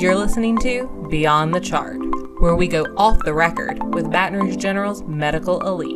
You're 0.00 0.16
listening 0.16 0.56
to 0.60 0.86
Beyond 1.10 1.52
the 1.52 1.60
Chart, 1.60 1.98
where 2.40 2.56
we 2.56 2.68
go 2.68 2.84
off 2.96 3.22
the 3.22 3.34
record 3.34 3.92
with 3.92 4.10
Baton 4.10 4.40
Rouge 4.40 4.56
General's 4.56 5.02
medical 5.02 5.60
elite. 5.60 5.94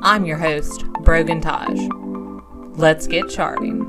I'm 0.00 0.24
your 0.24 0.38
host, 0.38 0.84
Brogan 1.00 1.40
Taj. 1.40 1.76
Let's 2.78 3.08
get 3.08 3.28
charting. 3.28 3.80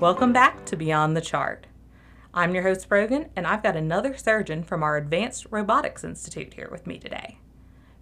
Welcome 0.00 0.32
back 0.32 0.64
to 0.64 0.74
Beyond 0.74 1.14
the 1.14 1.20
Chart. 1.20 1.66
I'm 2.32 2.54
your 2.54 2.62
host, 2.62 2.88
Brogan, 2.88 3.28
and 3.36 3.46
I've 3.46 3.62
got 3.62 3.76
another 3.76 4.16
surgeon 4.16 4.62
from 4.62 4.82
our 4.82 4.96
Advanced 4.96 5.48
Robotics 5.50 6.02
Institute 6.02 6.54
here 6.54 6.70
with 6.72 6.86
me 6.86 6.98
today. 6.98 7.36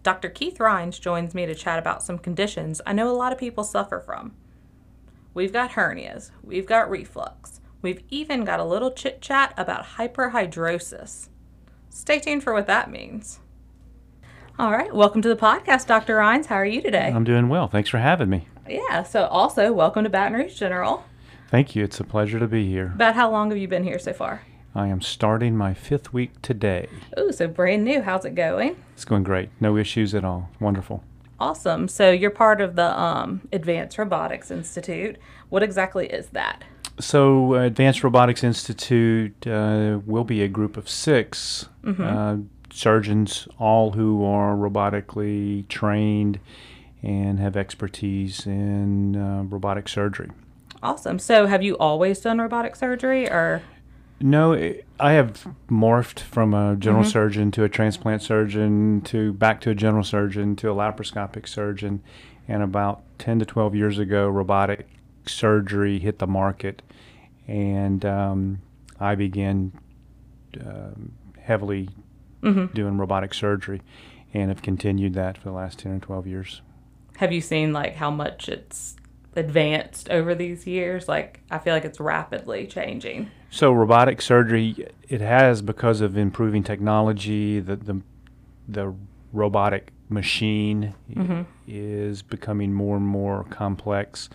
Dr. 0.02 0.29
Keith 0.29 0.61
Rhines 0.61 0.98
joins 0.98 1.34
me 1.34 1.45
to 1.47 1.55
chat 1.55 1.79
about 1.79 2.02
some 2.02 2.19
conditions 2.19 2.80
I 2.87 2.93
know 2.93 3.11
a 3.11 3.16
lot 3.16 3.33
of 3.33 3.38
people 3.38 3.65
suffer 3.65 4.01
from. 4.01 4.34
We've 5.34 5.52
got 5.52 5.73
hernias, 5.73 6.30
we've 6.43 6.66
got 6.66 6.91
reflux, 6.91 7.61
we've 7.83 8.02
even 8.09 8.45
got 8.45 8.61
a 8.61 8.65
little 8.65 8.91
chit 8.93 9.21
chat 9.21 9.52
about 9.57 9.84
hyperhidrosis. 9.97 11.29
Stay 11.91 12.21
tuned 12.21 12.43
for 12.43 12.52
what 12.52 12.66
that 12.66 12.91
means. 12.91 13.41
All 14.59 14.73
right, 14.73 14.93
welcome 14.93 15.23
to 15.23 15.29
the 15.29 15.37
podcast, 15.37 15.87
Dr. 15.87 16.16
Rhines. 16.16 16.46
How 16.46 16.57
are 16.57 16.65
you 16.65 16.80
today? 16.80 17.12
I'm 17.15 17.24
doing 17.24 17.49
well. 17.49 17.69
Thanks 17.69 17.91
for 17.91 17.99
having 17.99 18.29
me. 18.30 18.49
Yeah, 18.69 19.02
so 19.02 19.27
also 19.27 19.73
welcome 19.73 20.05
to 20.05 20.10
Baton 20.10 20.35
Rouge 20.35 20.55
General. 20.59 21.05
Thank 21.51 21.74
you. 21.74 21.85
It's 21.85 22.01
a 22.01 22.05
pleasure 22.05 22.38
to 22.38 22.46
be 22.46 22.69
here. 22.69 22.93
About 22.95 23.15
how 23.15 23.30
long 23.30 23.51
have 23.51 23.59
you 23.59 23.69
been 23.69 23.85
here 23.85 23.99
so 23.99 24.12
far? 24.12 24.43
I 24.78 24.87
am 24.87 25.00
starting 25.00 25.56
my 25.56 25.74
fifth 25.74 26.12
week 26.12 26.41
today. 26.41 26.88
Oh, 27.16 27.32
so 27.32 27.48
brand 27.48 27.84
new. 27.84 28.00
How's 28.00 28.24
it 28.24 28.37
going? 28.37 28.77
It's 28.95 29.04
going 29.04 29.24
great. 29.24 29.51
No 29.60 29.77
issues 29.77 30.14
at 30.14 30.24
all. 30.24 30.51
Wonderful. 30.60 31.02
Awesome. 31.40 31.88
So 31.88 32.12
you're 32.12 32.30
part 32.30 32.60
of 32.60 32.76
the 32.76 32.99
um, 32.99 33.49
Advanced 33.52 33.99
Robotics 33.99 34.52
Institute. 34.52 35.16
What 35.49 35.65
exactly 35.65 36.06
is 36.06 36.29
that? 36.29 36.62
So, 37.01 37.54
uh, 37.54 37.60
Advanced 37.60 38.02
Robotics 38.02 38.43
Institute 38.43 39.46
uh, 39.46 40.01
will 40.04 40.24
be 40.24 40.43
a 40.43 40.49
group 40.49 40.76
of 40.76 40.88
6 40.88 41.68
uh, 42.01 42.37
surgeons, 42.73 43.46
all 43.59 43.93
who 43.93 44.24
are 44.24 44.56
robotically 44.56 45.66
trained 45.68 46.40
and 47.02 47.38
have 47.38 47.56
expertise 47.56 48.46
in 48.46 49.16
uh, 49.16 49.43
robotic 49.45 49.88
surgery. 49.88 50.30
Awesome. 50.82 51.18
So 51.18 51.46
have 51.46 51.62
you 51.62 51.76
always 51.79 52.21
done 52.21 52.38
robotic 52.40 52.76
surgery 52.76 53.29
or? 53.29 53.62
No, 54.21 54.52
it- 54.52 54.85
I 55.01 55.13
have 55.13 55.47
morphed 55.71 56.19
from 56.21 56.52
a 56.55 56.74
general 56.77 57.05
surgeon 57.05 57.51
to 57.52 57.63
a 57.65 57.69
transplant 57.69 58.21
surgeon 58.23 59.01
to 59.02 59.33
back 59.33 59.61
to 59.63 59.71
a 59.71 59.74
general 59.74 60.02
surgeon 60.02 60.57
to 60.57 60.71
a 60.71 60.74
laparoscopic 60.74 61.47
surgeon. 61.47 62.02
And 62.49 62.63
about 62.63 63.02
10 63.19 63.39
to 63.41 63.45
12 63.45 63.74
years 63.77 63.99
ago, 63.99 64.28
robotic 64.28 64.89
surgery 65.27 65.99
hit 66.00 66.19
the 66.19 66.27
market. 66.27 66.83
And 67.47 68.05
um, 68.05 68.61
I 68.99 69.15
began 69.15 69.72
um, 70.65 71.12
heavily 71.41 71.89
doing 72.72 72.99
robotic 72.99 73.34
surgery 73.34 73.83
and 74.34 74.49
have 74.49 74.62
continued 74.62 75.15
that 75.15 75.37
for 75.39 75.44
the 75.50 75.55
last 75.55 75.78
10 75.81 75.93
or 75.93 75.99
12 75.99 76.27
years. 76.27 76.62
Have 77.19 77.33
you 77.33 77.41
seen 77.41 77.72
like 77.72 77.97
how 77.97 78.11
much 78.11 78.49
it's 78.49 78.97
advanced 79.37 80.10
over 80.10 80.34
these 80.34 80.66
years? 80.66 81.09
Like 81.09 81.41
I 81.50 81.59
feel 81.59 81.75
like 81.75 81.84
it's 81.84 82.00
rapidly 82.00 82.66
changing. 82.66 83.31
So 83.50 83.72
robotic 83.72 84.21
surgery, 84.21 84.87
it 85.09 85.21
has 85.21 85.62
because 85.62 86.00
of 86.00 86.16
improving 86.16 86.62
technology. 86.62 87.60
The 87.60 87.76
the, 87.76 88.00
the 88.69 88.94
robotic 89.32 89.93
machine 90.10 90.94
i- 91.15 91.21
is 91.66 92.22
becoming 92.22 92.72
more 92.72 92.97
and 92.97 93.06
more 93.06 93.44
complex, 93.44 94.28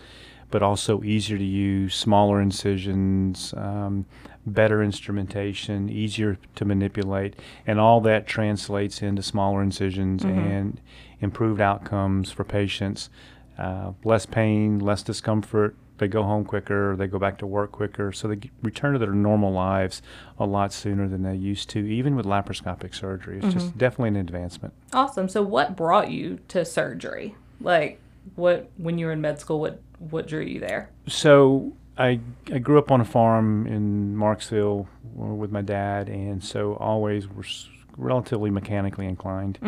but 0.52 0.62
also 0.64 1.02
easier 1.04 1.38
to 1.38 1.44
use. 1.44 1.96
Smaller 1.96 2.40
incisions, 2.42 3.54
um, 3.58 4.06
better 4.46 4.84
instrumentation, 4.84 5.90
easier 5.90 6.38
to 6.56 6.66
manipulate, 6.66 7.36
and 7.66 7.80
all 7.80 8.02
that 8.02 8.28
translates 8.28 9.02
into 9.02 9.22
smaller 9.24 9.62
incisions 9.64 10.24
and 10.26 10.82
improved 11.22 11.62
outcomes 11.62 12.32
for 12.32 12.44
patients. 12.44 13.10
Uh, 13.58 13.94
less 14.04 14.26
pain, 14.26 14.80
less 14.80 15.04
discomfort. 15.04 15.76
They 16.00 16.08
go 16.08 16.24
home 16.24 16.44
quicker. 16.44 16.96
They 16.96 17.08
go 17.08 17.20
back 17.20 17.38
to 17.38 17.48
work 17.48 17.72
quicker. 17.72 18.12
So 18.12 18.28
they 18.28 18.50
return 18.62 18.94
to 18.94 19.00
their 19.00 19.12
normal 19.12 19.52
lives 19.52 20.02
a 20.40 20.46
lot 20.46 20.74
sooner 20.74 21.08
than 21.08 21.22
they 21.22 21.36
used 21.36 21.70
to, 21.72 21.80
even 21.80 22.16
with 22.16 22.26
laparoscopic 22.26 22.96
surgery. 22.96 23.40
It's 23.42 23.54
just 23.54 23.78
definitely 23.78 24.10
an 24.10 24.16
advancement. 24.16 24.74
Awesome. 24.92 25.30
So 25.30 25.44
what 25.44 25.76
brought 25.76 26.10
you 26.10 26.40
to 26.50 26.66
surgery? 26.66 27.36
Like 27.62 28.00
what 28.36 28.70
when 28.78 28.98
you 28.98 29.06
were 29.06 29.12
in 29.12 29.22
med 29.22 29.40
school? 29.40 29.60
What 29.60 29.80
what 30.00 30.28
drew 30.28 30.42
you 30.42 30.60
there? 30.60 30.90
So 31.08 31.74
I, 31.98 32.20
I 32.52 32.58
grew 32.58 32.80
up 32.80 32.92
on 32.92 33.02
a 33.02 33.06
farm 33.06 33.68
in 33.68 34.16
Marksville 34.16 34.88
uh, 35.20 35.26
with 35.26 35.52
my 35.52 35.62
dad, 35.62 36.10
and 36.10 36.44
so 36.44 36.74
always 36.76 37.28
was 37.28 37.70
relatively 37.98 38.50
mechanically 38.50 39.06
inclined. 39.06 39.60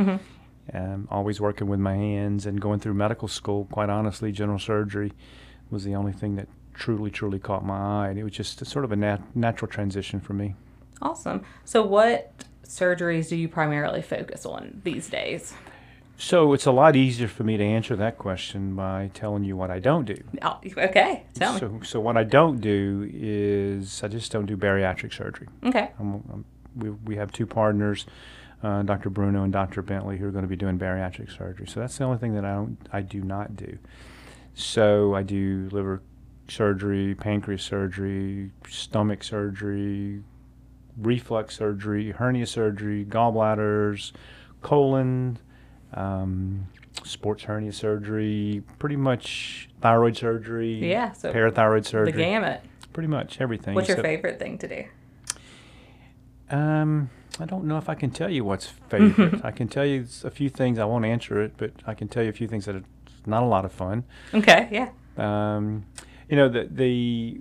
Um, 0.74 1.08
always 1.12 1.40
working 1.40 1.68
with 1.68 1.80
my 1.80 1.96
hands 1.96 2.46
and 2.46 2.60
going 2.60 2.80
through 2.80 2.96
medical 2.96 3.28
school. 3.28 3.68
Quite 3.72 3.90
honestly, 3.90 4.32
general 4.32 4.60
surgery 4.60 5.14
was 5.70 5.84
the 5.84 5.96
only 5.96 6.12
thing 6.12 6.36
that 6.38 6.48
truly, 6.74 7.12
truly 7.12 7.40
caught 7.40 7.66
my 7.66 8.06
eye, 8.06 8.10
and 8.10 8.20
it 8.20 8.24
was 8.24 8.34
just 8.34 8.62
a, 8.62 8.66
sort 8.66 8.84
of 8.84 8.92
a 8.92 8.96
nat- 8.96 9.36
natural 9.36 9.70
transition 9.70 10.20
for 10.20 10.34
me. 10.34 10.56
Awesome. 11.02 11.44
So 11.66 11.84
what 11.84 12.46
surgeries 12.66 13.30
do 13.30 13.36
you 13.36 13.48
primarily 13.48 14.02
focus 14.02 14.46
on 14.46 14.82
these 14.84 15.08
days? 15.08 15.54
So 16.18 16.54
it's 16.54 16.66
a 16.66 16.72
lot 16.72 16.96
easier 16.96 17.28
for 17.28 17.44
me 17.44 17.58
to 17.58 17.64
answer 17.64 17.96
that 17.98 18.18
question 18.18 18.76
by 18.76 19.12
telling 19.14 19.44
you 19.44 19.58
what 19.58 19.70
I 19.70 19.80
don't 19.80 20.06
do. 20.06 20.18
Oh, 20.42 20.60
okay. 20.78 21.26
Tell 21.34 21.54
me. 21.54 21.60
So, 21.60 21.80
so 21.84 22.00
what 22.00 22.16
I 22.16 22.24
don't 22.24 22.62
do 22.62 23.10
is 23.14 24.02
I 24.02 24.08
just 24.08 24.32
don't 24.32 24.46
do 24.46 24.56
bariatric 24.56 25.14
surgery. 25.14 25.48
Okay. 25.66 25.92
I'm, 26.00 26.24
I'm, 26.32 26.46
we, 26.76 26.90
we 26.90 27.16
have 27.18 27.32
two 27.34 27.46
partners, 27.46 28.06
uh, 28.64 28.82
Dr. 28.84 29.10
Bruno 29.10 29.44
and 29.44 29.54
Dr. 29.54 29.82
Bentley, 29.82 30.18
who 30.18 30.28
are 30.28 30.32
going 30.32 30.44
to 30.44 30.48
be 30.50 30.56
doing 30.56 30.78
bariatric 30.80 31.36
surgery. 31.36 31.68
So 31.68 31.80
that's 31.80 31.98
the 31.98 32.04
only 32.04 32.18
thing 32.18 32.34
that 32.36 32.46
I 32.46 32.54
don't, 32.54 32.78
I 32.92 33.02
do 33.02 33.22
not 33.22 33.56
do. 33.56 33.78
So 34.54 35.14
I 35.16 35.24
do 35.24 35.68
liver 35.72 36.02
surgery, 36.48 37.16
pancreas 37.16 37.64
surgery, 37.64 38.52
stomach 38.70 39.24
surgery, 39.24 40.24
reflux 40.98 41.56
surgery, 41.58 42.12
hernia 42.12 42.46
surgery, 42.46 43.06
gallbladders, 43.06 44.12
colon, 44.62 45.38
um, 45.94 46.68
sports 47.04 47.44
hernia 47.44 47.74
surgery, 47.74 48.64
pretty 48.80 48.96
much 48.96 49.70
thyroid 49.82 50.16
surgery, 50.16 50.90
Yeah, 50.90 51.12
so 51.12 51.32
parathyroid 51.34 51.86
surgery, 51.86 52.12
The 52.14 52.18
gamut. 52.18 52.62
pretty 52.94 53.08
much 53.10 53.42
everything. 53.42 53.76
What's 53.76 53.90
your 53.90 53.98
favorite 53.98 54.40
thing 54.40 54.58
to 54.60 54.68
do? 54.68 54.86
Um, 56.50 57.10
I 57.40 57.46
don't 57.46 57.66
know 57.66 57.78
if 57.78 57.90
I 57.90 57.96
can 57.96 58.12
tell 58.12 58.30
you 58.30 58.44
what's 58.44 58.68
favorite. 58.90 59.44
I 59.44 59.52
can 59.52 59.68
tell 59.68 59.86
you 59.86 60.08
a 60.24 60.30
few 60.32 60.50
things. 60.50 60.80
I 60.80 60.86
won't 60.86 61.06
answer 61.06 61.42
it, 61.42 61.54
but 61.58 61.72
I 61.86 61.94
can 61.94 62.08
tell 62.08 62.24
you 62.24 62.30
a 62.30 62.34
few 62.34 62.48
things 62.48 62.66
that 62.66 62.76
are 62.76 62.84
not 63.26 63.44
a 63.44 63.46
lot 63.46 63.66
of 63.66 63.72
fun. 63.72 64.04
Okay. 64.34 64.70
Yeah. 64.72 64.90
Um, 65.18 65.86
you 66.30 66.36
know, 66.36 66.50
the 66.50 66.68
the 66.72 67.40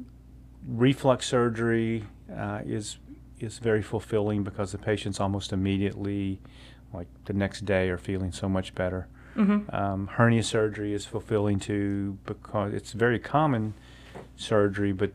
reflux 0.66 1.26
surgery 1.26 2.04
uh, 2.34 2.60
is 2.64 2.98
is 3.40 3.58
very 3.58 3.82
fulfilling 3.82 4.42
because 4.44 4.72
the 4.72 4.78
patients 4.78 5.20
almost 5.20 5.52
immediately, 5.52 6.40
like 6.92 7.08
the 7.26 7.32
next 7.32 7.64
day, 7.64 7.88
are 7.88 7.98
feeling 7.98 8.32
so 8.32 8.48
much 8.48 8.74
better. 8.74 9.08
Um, 9.36 10.06
hernia 10.12 10.44
surgery 10.44 10.92
is 10.94 11.06
fulfilling 11.06 11.58
too 11.58 12.18
because 12.24 12.72
it's 12.72 12.92
very 12.92 13.18
common 13.18 13.74
surgery, 14.36 14.92
but 14.92 15.10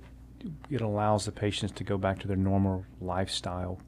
it 0.70 0.82
allows 0.82 1.26
the 1.26 1.32
patients 1.32 1.74
to 1.74 1.84
go 1.84 1.98
back 1.98 2.20
to 2.20 2.28
their 2.28 2.38
normal 2.38 2.86
lifestyle. 3.02 3.80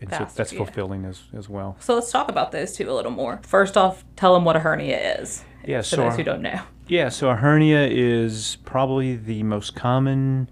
And 0.00 0.10
so 0.10 0.18
Faster, 0.18 0.36
that's 0.36 0.52
yeah. 0.52 0.58
fulfilling 0.64 1.04
as, 1.04 1.22
as 1.32 1.48
well. 1.48 1.76
So 1.80 1.94
let's 1.94 2.10
talk 2.10 2.28
about 2.28 2.50
those 2.52 2.72
two 2.74 2.90
a 2.90 2.94
little 2.94 3.12
more. 3.12 3.40
First 3.44 3.76
off, 3.76 4.04
tell 4.16 4.34
them 4.34 4.44
what 4.44 4.56
a 4.56 4.60
hernia 4.60 5.18
is. 5.20 5.44
Yeah, 5.64 5.78
For 5.78 5.84
so 5.84 5.96
those 5.96 6.10
our- 6.12 6.16
who 6.16 6.24
don't 6.24 6.42
know. 6.42 6.60
Yeah, 6.88 7.08
so 7.08 7.30
a 7.30 7.36
hernia 7.36 7.86
is 7.86 8.58
probably 8.64 9.14
the 9.16 9.44
most 9.44 9.76
common 9.76 10.50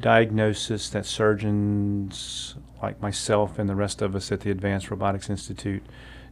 diagnosis 0.00 0.88
that 0.90 1.06
surgeons 1.06 2.56
like 2.82 3.00
myself 3.00 3.58
and 3.58 3.68
the 3.68 3.74
rest 3.76 4.02
of 4.02 4.14
us 4.16 4.32
at 4.32 4.40
the 4.40 4.50
Advanced 4.50 4.90
Robotics 4.90 5.30
Institute 5.30 5.82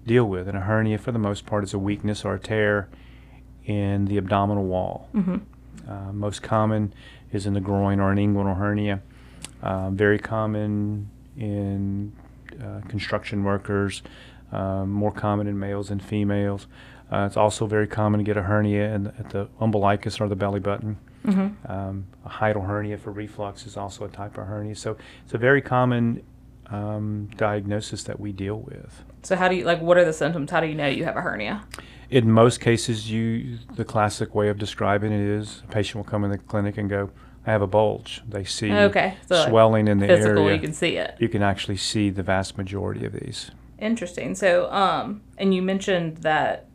deal 0.06 0.24
with. 0.24 0.48
And 0.48 0.56
a 0.56 0.62
hernia, 0.62 0.98
for 0.98 1.12
the 1.12 1.18
most 1.18 1.46
part, 1.46 1.62
is 1.64 1.72
a 1.74 1.78
weakness 1.78 2.24
or 2.24 2.34
a 2.34 2.38
tear 2.40 2.88
in 3.64 4.06
the 4.06 4.18
abdominal 4.18 4.64
wall. 4.64 5.08
Uh, 5.88 6.12
most 6.12 6.42
common 6.42 6.92
is 7.32 7.46
in 7.46 7.54
the 7.54 7.60
groin 7.60 8.00
or 8.00 8.12
an 8.12 8.18
inguinal 8.18 8.56
hernia. 8.56 9.00
Uh, 9.62 9.90
very 9.90 10.18
common 10.18 11.08
in 11.36 12.12
uh, 12.62 12.80
construction 12.88 13.44
workers, 13.44 14.02
uh, 14.52 14.84
more 14.84 15.12
common 15.12 15.46
in 15.46 15.58
males 15.58 15.90
and 15.90 16.02
females. 16.02 16.66
Uh, 17.10 17.26
it's 17.26 17.36
also 17.36 17.66
very 17.66 17.86
common 17.86 18.18
to 18.18 18.24
get 18.24 18.36
a 18.36 18.42
hernia 18.42 18.94
in 18.94 19.06
at 19.06 19.30
the 19.30 19.48
umbilicus 19.60 20.20
or 20.20 20.28
the 20.28 20.36
belly 20.36 20.60
button. 20.60 20.98
Um, 21.66 22.06
a 22.24 22.28
hiatal 22.28 22.66
hernia 22.66 22.98
for 22.98 23.12
reflux 23.12 23.66
is 23.66 23.76
also 23.76 24.04
a 24.04 24.08
type 24.08 24.36
of 24.38 24.46
hernia. 24.46 24.74
So 24.74 24.96
it's 25.24 25.34
a 25.34 25.38
very 25.38 25.62
common 25.62 26.22
um, 26.66 27.28
diagnosis 27.36 28.02
that 28.04 28.18
we 28.18 28.32
deal 28.32 28.58
with. 28.60 29.04
So 29.22 29.36
how 29.36 29.48
do 29.48 29.54
you 29.54 29.64
like? 29.64 29.80
What 29.80 29.98
are 29.98 30.04
the 30.04 30.12
symptoms? 30.12 30.50
How 30.50 30.60
do 30.60 30.66
you 30.66 30.74
know 30.74 30.88
you 30.88 31.04
have 31.04 31.16
a 31.16 31.20
hernia? 31.20 31.64
In 32.12 32.30
most 32.30 32.60
cases, 32.60 33.10
you 33.10 33.58
the 33.74 33.84
classic 33.84 34.34
way 34.34 34.48
of 34.48 34.58
describing 34.58 35.12
it 35.12 35.20
is 35.20 35.62
a 35.64 35.72
patient 35.72 35.96
will 35.96 36.10
come 36.10 36.24
in 36.24 36.30
the 36.30 36.38
clinic 36.38 36.76
and 36.76 36.88
go, 36.90 37.10
"I 37.46 37.50
have 37.52 37.62
a 37.62 37.66
bulge." 37.66 38.22
They 38.28 38.44
see 38.44 38.70
Okay, 38.72 39.14
so, 39.26 39.36
like, 39.36 39.48
swelling 39.48 39.88
in 39.88 39.98
the 39.98 40.06
Physical, 40.06 40.44
area. 40.44 40.54
you 40.56 40.60
can 40.60 40.72
see 40.74 40.96
it. 40.96 41.16
you 41.18 41.28
can 41.28 41.42
actually 41.42 41.78
see 41.78 42.10
the 42.10 42.22
vast 42.22 42.58
majority 42.58 43.06
of 43.06 43.12
these. 43.14 43.50
Interesting. 43.78 44.34
So, 44.34 44.70
um, 44.70 45.22
and 45.38 45.54
you 45.54 45.62
mentioned 45.62 46.18
that 46.18 46.66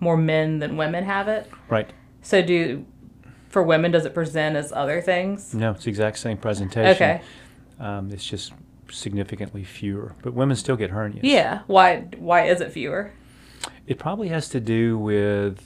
more 0.00 0.16
men 0.18 0.58
than 0.58 0.76
women 0.76 1.04
have 1.04 1.28
it. 1.28 1.50
Right. 1.70 1.90
So, 2.20 2.42
do 2.42 2.84
for 3.48 3.62
women 3.62 3.90
does 3.90 4.04
it 4.04 4.12
present 4.12 4.54
as 4.56 4.70
other 4.72 5.00
things? 5.00 5.54
No, 5.54 5.70
it's 5.70 5.84
the 5.84 5.90
exact 5.90 6.18
same 6.18 6.36
presentation. 6.36 6.94
Okay. 6.94 7.20
Um, 7.80 8.10
it's 8.12 8.24
just 8.26 8.52
significantly 8.90 9.64
fewer, 9.64 10.12
but 10.22 10.34
women 10.34 10.56
still 10.56 10.76
get 10.76 10.90
hernias. 10.90 11.20
Yeah. 11.22 11.60
Why? 11.68 12.04
Why 12.18 12.42
is 12.46 12.60
it 12.60 12.70
fewer? 12.70 13.12
It 13.86 13.98
probably 13.98 14.28
has 14.28 14.48
to 14.50 14.60
do 14.60 14.96
with 14.98 15.60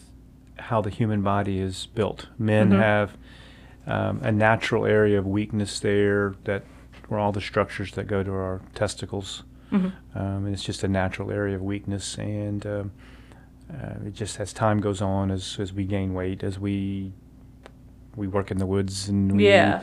how 0.58 0.80
the 0.80 0.90
human 0.90 1.22
body 1.22 1.60
is 1.60 1.86
built. 1.94 2.28
Men 2.38 2.70
Mhm. 2.70 2.78
have 2.78 3.16
um, 3.86 4.20
a 4.22 4.30
natural 4.30 4.84
area 4.84 5.18
of 5.18 5.26
weakness 5.26 5.80
there 5.80 6.34
that 6.44 6.62
where 7.08 7.18
all 7.18 7.32
the 7.32 7.40
structures 7.40 7.92
that 7.92 8.06
go 8.06 8.22
to 8.22 8.30
our 8.32 8.60
testicles. 8.74 9.44
Mhm. 9.72 9.92
Um, 10.14 10.44
and 10.44 10.48
it's 10.48 10.62
just 10.62 10.84
a 10.84 10.88
natural 10.88 11.30
area 11.30 11.56
of 11.56 11.62
weakness. 11.62 12.18
And 12.18 12.66
um, 12.66 12.90
uh, 13.72 13.94
it 14.06 14.12
just 14.14 14.38
as 14.40 14.52
time 14.52 14.80
goes 14.80 15.00
on, 15.00 15.30
as, 15.30 15.58
as 15.58 15.72
we 15.72 15.84
gain 15.84 16.12
weight, 16.12 16.42
as 16.44 16.58
we 16.58 17.12
we 18.16 18.26
work 18.26 18.50
in 18.50 18.58
the 18.58 18.66
woods 18.66 19.08
and 19.08 19.32
we 19.36 19.46
Yeah. 19.46 19.82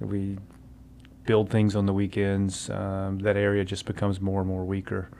we 0.00 0.38
build 1.26 1.48
things 1.50 1.76
on 1.76 1.86
the 1.86 1.92
weekends, 1.92 2.68
um, 2.70 3.18
that 3.20 3.36
area 3.36 3.64
just 3.64 3.86
becomes 3.86 4.20
more 4.20 4.40
and 4.40 4.48
more 4.48 4.64
weaker, 4.64 5.10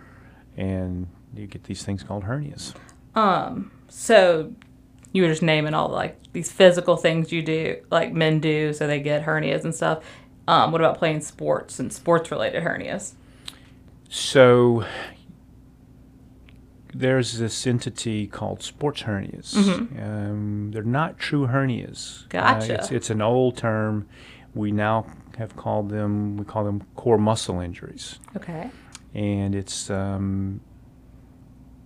and 0.57 1.07
you 1.37 1.47
get 1.47 1.65
these 1.65 1.83
things 1.83 2.03
called 2.03 2.25
hernias. 2.25 2.75
Um. 3.15 3.71
So, 3.89 4.53
you 5.13 5.23
were 5.23 5.29
just 5.29 5.43
naming 5.43 5.75
all 5.75 5.89
like 5.89 6.19
these 6.33 6.51
physical 6.51 6.97
things 6.97 7.31
you 7.31 7.43
do, 7.43 7.77
like 7.91 8.13
men 8.13 8.41
do, 8.41 8.73
so 8.73 8.87
they 8.87 9.01
get 9.01 9.25
hernias 9.25 9.65
and 9.65 9.75
stuff. 9.75 10.03
Um. 10.49 10.73
What 10.73 10.81
about 10.81 10.99
playing 10.99 11.21
sports 11.21 11.79
and 11.79 11.93
sports-related 11.93 12.63
hernias? 12.63 13.13
So 14.09 14.85
there's 16.93 17.39
this 17.39 17.67
entity 17.67 18.27
called 18.27 18.63
sports 18.63 19.03
hernias. 19.03 19.57
Um, 19.57 20.71
they're 20.73 20.83
not 20.85 21.19
true 21.19 21.47
hernias. 21.49 22.25
Uh, 22.27 22.29
Gotcha. 22.29 22.75
it's, 22.75 22.91
it's 22.93 23.11
an 23.11 23.21
old 23.21 23.57
term. 23.57 24.07
We 24.55 24.71
now 24.71 25.07
have 25.37 25.57
called 25.57 25.89
them. 25.91 26.37
We 26.37 26.45
call 26.45 26.63
them 26.65 26.85
core 26.95 27.19
muscle 27.19 27.59
injuries, 27.61 28.21
Okay. 28.37 28.71
and 29.13 29.53
it's 29.57 29.91
um, 29.91 30.61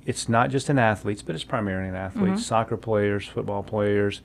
it's 0.08 0.26
not 0.26 0.48
just 0.48 0.70
in 0.70 0.78
athletes, 0.78 1.20
but 1.20 1.34
it's 1.34 1.44
primarily 1.44 1.86
in 1.86 1.94
athletes. 1.94 2.40
Mm-hmm. 2.40 2.40
Soccer 2.40 2.78
players, 2.78 3.26
football 3.26 3.62
players, 3.62 4.22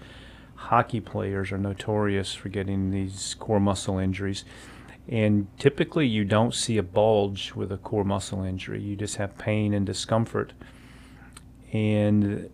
hockey 0.56 1.01
players 1.01 1.51
are 1.51 1.57
notorious 1.57 2.33
for 2.33 2.47
getting 2.47 2.89
these 2.89 3.35
core 3.38 3.59
muscle 3.59 3.97
injuries. 3.97 4.45
And 5.09 5.47
typically, 5.59 6.07
you 6.07 6.24
don't 6.24 6.53
see 6.53 6.77
a 6.77 6.83
bulge 6.83 7.51
with 7.53 7.69
a 7.69 7.77
core 7.77 8.06
muscle 8.06 8.44
injury. 8.44 8.81
You 8.81 8.95
just 8.95 9.18
have 9.18 9.38
pain 9.38 9.74
and 9.74 9.85
discomfort. 9.85 10.53
And 11.74 12.50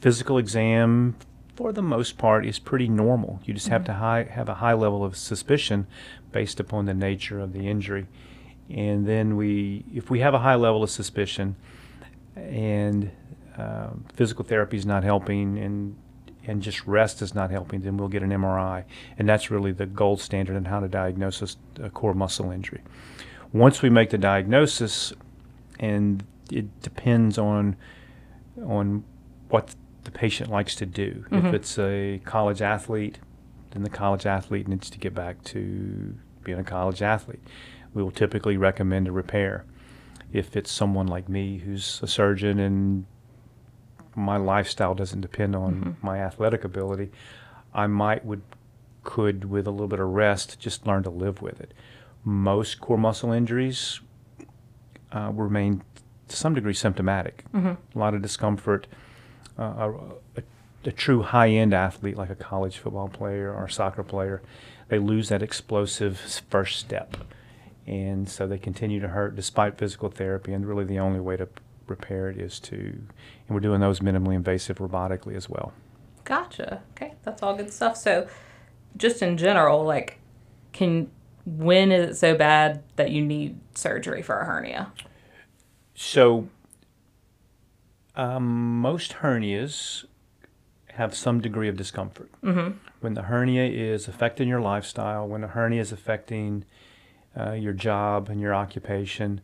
physical 0.00 0.36
exam, 0.36 1.14
for 1.54 1.72
the 1.72 1.82
most 1.82 2.18
part, 2.18 2.44
is 2.44 2.58
pretty 2.58 2.88
normal. 2.88 3.38
You 3.44 3.54
just 3.54 3.68
have 3.68 3.82
mm-hmm. 3.82 3.92
to 3.92 3.98
high, 3.98 4.22
have 4.24 4.48
a 4.48 4.54
high 4.54 4.74
level 4.74 5.04
of 5.04 5.16
suspicion 5.16 5.86
based 6.32 6.58
upon 6.58 6.86
the 6.86 6.94
nature 6.94 7.38
of 7.38 7.52
the 7.52 7.68
injury. 7.68 8.08
And 8.68 9.06
then 9.06 9.36
we, 9.36 9.84
if 9.94 10.10
we 10.10 10.18
have 10.18 10.34
a 10.34 10.40
high 10.40 10.56
level 10.56 10.82
of 10.82 10.90
suspicion, 10.90 11.54
and 12.36 13.10
um, 13.56 14.04
physical 14.14 14.44
therapy 14.44 14.76
is 14.76 14.86
not 14.86 15.04
helping, 15.04 15.58
and 15.58 15.96
and 16.44 16.60
just 16.60 16.86
rest 16.86 17.22
is 17.22 17.34
not 17.34 17.50
helping, 17.50 17.82
then 17.82 17.96
we'll 17.96 18.08
get 18.08 18.22
an 18.22 18.30
MRI, 18.30 18.84
and 19.16 19.28
that's 19.28 19.50
really 19.50 19.72
the 19.72 19.86
gold 19.86 20.20
standard 20.20 20.56
in 20.56 20.64
how 20.64 20.80
to 20.80 20.88
diagnose 20.88 21.56
a 21.80 21.90
core 21.90 22.14
muscle 22.14 22.50
injury. 22.50 22.80
Once 23.52 23.80
we 23.80 23.90
make 23.90 24.10
the 24.10 24.18
diagnosis, 24.18 25.12
and 25.78 26.24
it 26.50 26.80
depends 26.82 27.38
on 27.38 27.76
on 28.66 29.04
what 29.48 29.74
the 30.04 30.10
patient 30.10 30.50
likes 30.50 30.74
to 30.74 30.86
do. 30.86 31.24
If 31.30 31.54
it's 31.54 31.78
a 31.78 32.20
college 32.24 32.60
athlete, 32.60 33.18
then 33.70 33.82
the 33.82 33.90
college 33.90 34.26
athlete 34.26 34.68
needs 34.68 34.90
to 34.90 34.98
get 34.98 35.14
back 35.14 35.42
to 35.44 36.14
being 36.42 36.58
a 36.58 36.64
college 36.64 37.02
athlete. 37.02 37.40
We 37.94 38.02
will 38.02 38.10
typically 38.10 38.56
recommend 38.56 39.08
a 39.08 39.12
repair. 39.12 39.64
If 40.32 40.56
it's 40.56 40.70
someone 40.72 41.06
like 41.06 41.28
me 41.28 41.58
who's 41.58 42.00
a 42.02 42.06
surgeon 42.06 42.58
and 42.58 43.06
my 44.14 44.36
lifestyle 44.36 44.94
doesn't 44.94 45.20
depend 45.20 45.54
on 45.54 45.96
my 46.02 46.18
athletic 46.18 46.64
ability, 46.64 47.10
I 47.74 47.86
might 47.86 48.24
would 48.24 48.42
could 49.04 49.44
with 49.46 49.66
a 49.66 49.70
little 49.70 49.88
bit 49.88 49.98
of 49.98 50.08
rest 50.08 50.58
just 50.60 50.86
learn 50.86 51.02
to 51.02 51.10
live 51.10 51.42
with 51.42 51.60
it. 51.60 51.74
Most 52.24 52.80
core 52.80 52.96
muscle 52.98 53.32
injuries 53.32 54.00
uh, 55.12 55.30
remain 55.32 55.82
to 56.28 56.36
some 56.36 56.54
degree 56.54 56.74
symptomatic. 56.74 57.44
A 57.94 57.98
lot 57.98 58.14
of 58.14 58.22
discomfort. 58.22 58.86
Uh, 59.58 59.62
a, 59.62 59.90
a, 60.38 60.42
a 60.86 60.92
true 60.92 61.22
high 61.22 61.48
end 61.50 61.74
athlete 61.74 62.16
like 62.16 62.30
a 62.30 62.34
college 62.34 62.78
football 62.78 63.08
player 63.08 63.52
or 63.52 63.66
a 63.66 63.70
soccer 63.70 64.02
player, 64.02 64.40
they 64.88 64.98
lose 64.98 65.28
that 65.28 65.42
explosive 65.42 66.18
first 66.48 66.78
step. 66.78 67.16
And 67.86 68.28
so 68.28 68.46
they 68.46 68.58
continue 68.58 69.00
to 69.00 69.08
hurt 69.08 69.34
despite 69.34 69.78
physical 69.78 70.08
therapy. 70.08 70.52
And 70.52 70.66
really, 70.66 70.84
the 70.84 70.98
only 70.98 71.20
way 71.20 71.36
to 71.36 71.48
repair 71.86 72.28
it 72.28 72.38
is 72.38 72.60
to, 72.60 72.76
and 72.76 73.48
we're 73.48 73.60
doing 73.60 73.80
those 73.80 74.00
minimally 74.00 74.34
invasive 74.34 74.78
robotically 74.78 75.36
as 75.36 75.48
well. 75.48 75.72
Gotcha. 76.24 76.82
Okay, 76.92 77.14
that's 77.24 77.42
all 77.42 77.56
good 77.56 77.72
stuff. 77.72 77.96
So, 77.96 78.28
just 78.96 79.22
in 79.22 79.36
general, 79.36 79.84
like, 79.84 80.18
can 80.72 81.10
when 81.44 81.90
is 81.90 82.10
it 82.10 82.14
so 82.16 82.36
bad 82.36 82.82
that 82.96 83.10
you 83.10 83.24
need 83.24 83.58
surgery 83.74 84.22
for 84.22 84.38
a 84.38 84.44
hernia? 84.44 84.92
So, 85.94 86.48
um, 88.14 88.80
most 88.80 89.14
hernias 89.14 90.04
have 90.94 91.14
some 91.14 91.40
degree 91.40 91.68
of 91.68 91.76
discomfort. 91.76 92.30
Mm-hmm. 92.42 92.76
When 93.00 93.14
the 93.14 93.22
hernia 93.22 93.64
is 93.64 94.08
affecting 94.08 94.48
your 94.48 94.60
lifestyle, 94.60 95.26
when 95.26 95.40
the 95.40 95.48
hernia 95.48 95.80
is 95.80 95.90
affecting 95.90 96.64
uh, 97.38 97.52
your 97.52 97.72
job 97.72 98.28
and 98.28 98.40
your 98.40 98.54
occupation, 98.54 99.40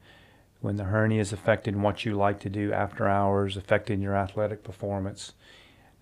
when 0.61 0.77
the 0.77 0.85
hernia 0.85 1.21
is 1.21 1.33
affecting 1.33 1.83
what 1.83 2.05
you 2.05 2.15
like 2.15 2.41
to 2.41 2.51
do 2.51 2.73
after 2.73 3.09
hours, 3.09 3.57
affecting 3.57 4.01
your 4.01 4.17
athletic 4.17 4.65
performance. 4.65 5.35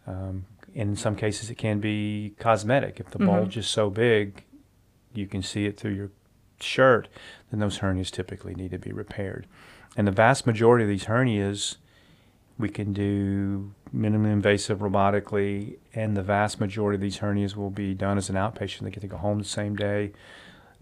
Um, 0.06 0.46
and 0.74 0.90
in 0.90 0.96
some 0.96 1.16
cases, 1.16 1.50
it 1.50 1.56
can 1.56 1.80
be 1.80 2.34
cosmetic. 2.38 3.00
If 3.00 3.10
the 3.10 3.18
bulge 3.18 3.56
is 3.56 3.66
so 3.66 3.90
big, 3.90 4.44
you 5.12 5.26
can 5.26 5.42
see 5.42 5.66
it 5.66 5.76
through 5.76 5.92
your 5.92 6.10
shirt, 6.60 7.08
then 7.50 7.60
those 7.60 7.78
hernias 7.78 8.10
typically 8.10 8.54
need 8.54 8.70
to 8.70 8.78
be 8.78 8.92
repaired. 8.92 9.46
And 9.96 10.06
the 10.06 10.12
vast 10.12 10.46
majority 10.46 10.84
of 10.84 10.88
these 10.88 11.04
hernias, 11.04 11.76
we 12.58 12.68
can 12.68 12.92
do 12.92 13.72
minimally 13.94 14.32
invasive 14.32 14.78
robotically, 14.78 15.76
and 15.94 16.16
the 16.16 16.22
vast 16.22 16.60
majority 16.60 16.96
of 16.96 17.00
these 17.00 17.18
hernias 17.18 17.56
will 17.56 17.70
be 17.70 17.94
done 17.94 18.18
as 18.18 18.30
an 18.30 18.36
outpatient. 18.36 18.80
They 18.80 18.90
get 18.90 19.00
to 19.00 19.06
go 19.06 19.18
home 19.18 19.38
the 19.38 19.44
same 19.44 19.76
day, 19.76 20.12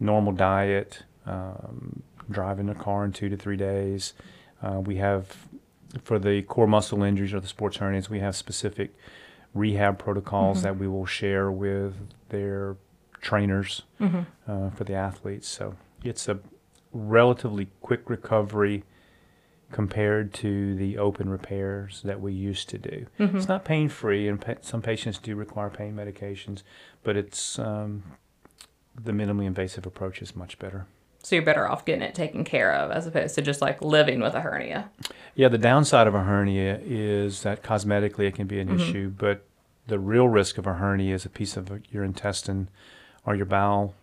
normal 0.00 0.32
diet, 0.32 1.02
um, 1.26 2.02
drive 2.30 2.58
in 2.58 2.68
a 2.68 2.74
car 2.74 3.04
in 3.04 3.12
two 3.12 3.28
to 3.28 3.36
three 3.36 3.56
days. 3.56 4.14
Uh, 4.62 4.80
we 4.80 4.96
have, 4.96 5.36
for 6.02 6.18
the 6.18 6.42
core 6.42 6.66
muscle 6.66 7.02
injuries 7.02 7.32
or 7.34 7.40
the 7.40 7.46
sports 7.48 7.78
hernias, 7.78 8.08
we 8.08 8.20
have 8.20 8.34
specific 8.36 8.94
rehab 9.54 9.98
protocols 9.98 10.62
that 10.62 10.76
we 10.78 10.88
will 10.88 11.06
share 11.06 11.50
with 11.50 11.94
their 12.30 12.76
trainers 13.20 13.82
uh, 14.48 14.70
for 14.70 14.84
the 14.84 14.94
athletes. 14.94 15.46
So 15.48 15.76
it's 16.02 16.28
a 16.28 16.38
relatively 16.92 17.68
quick 17.80 18.08
recovery 18.10 18.84
compared 19.72 20.32
to 20.34 20.74
the 20.76 20.98
open 20.98 21.28
repairs 21.28 22.00
that 22.04 22.20
we 22.20 22.32
used 22.32 22.68
to 22.68 22.78
do. 22.78 23.06
It's 23.18 23.48
not 23.48 23.64
pain 23.64 23.88
free, 23.88 24.28
and 24.28 24.40
pa- 24.40 24.54
some 24.60 24.82
patients 24.82 25.18
do 25.18 25.34
require 25.34 25.68
pain 25.70 25.94
medications, 25.96 26.62
but 27.02 27.16
it's 27.16 27.58
um, 27.58 28.02
the 29.02 29.12
minimally 29.12 29.46
invasive 29.46 29.86
approach 29.86 30.22
is 30.22 30.36
much 30.36 30.58
better. 30.58 30.86
So 31.22 31.36
you're 31.36 31.44
better 31.44 31.66
off 31.66 31.86
getting 31.86 32.02
it 32.02 32.14
taken 32.14 32.44
care 32.44 32.72
of 32.72 32.90
as 32.90 33.06
opposed 33.06 33.34
to 33.36 33.42
just 33.42 33.62
like 33.62 33.80
living 33.80 34.20
with 34.20 34.34
a 34.34 34.42
hernia. 34.42 34.90
Yeah, 35.34 35.48
the 35.48 35.58
downside 35.58 36.06
of 36.06 36.14
a 36.14 36.22
hernia 36.22 36.80
is 36.84 37.42
that 37.42 37.62
cosmetically 37.62 38.28
it 38.28 38.34
can 38.34 38.46
be 38.46 38.60
an 38.60 38.68
mm-hmm. 38.68 38.80
issue, 38.80 39.08
but 39.08 39.46
the 39.86 39.98
real 39.98 40.28
risk 40.28 40.58
of 40.58 40.66
a 40.66 40.74
hernia 40.74 41.14
is 41.14 41.24
a 41.24 41.30
piece 41.30 41.56
of 41.56 41.70
your 41.90 42.04
intestine 42.04 42.68
or 43.24 43.34
your 43.34 43.46
bowel 43.46 43.94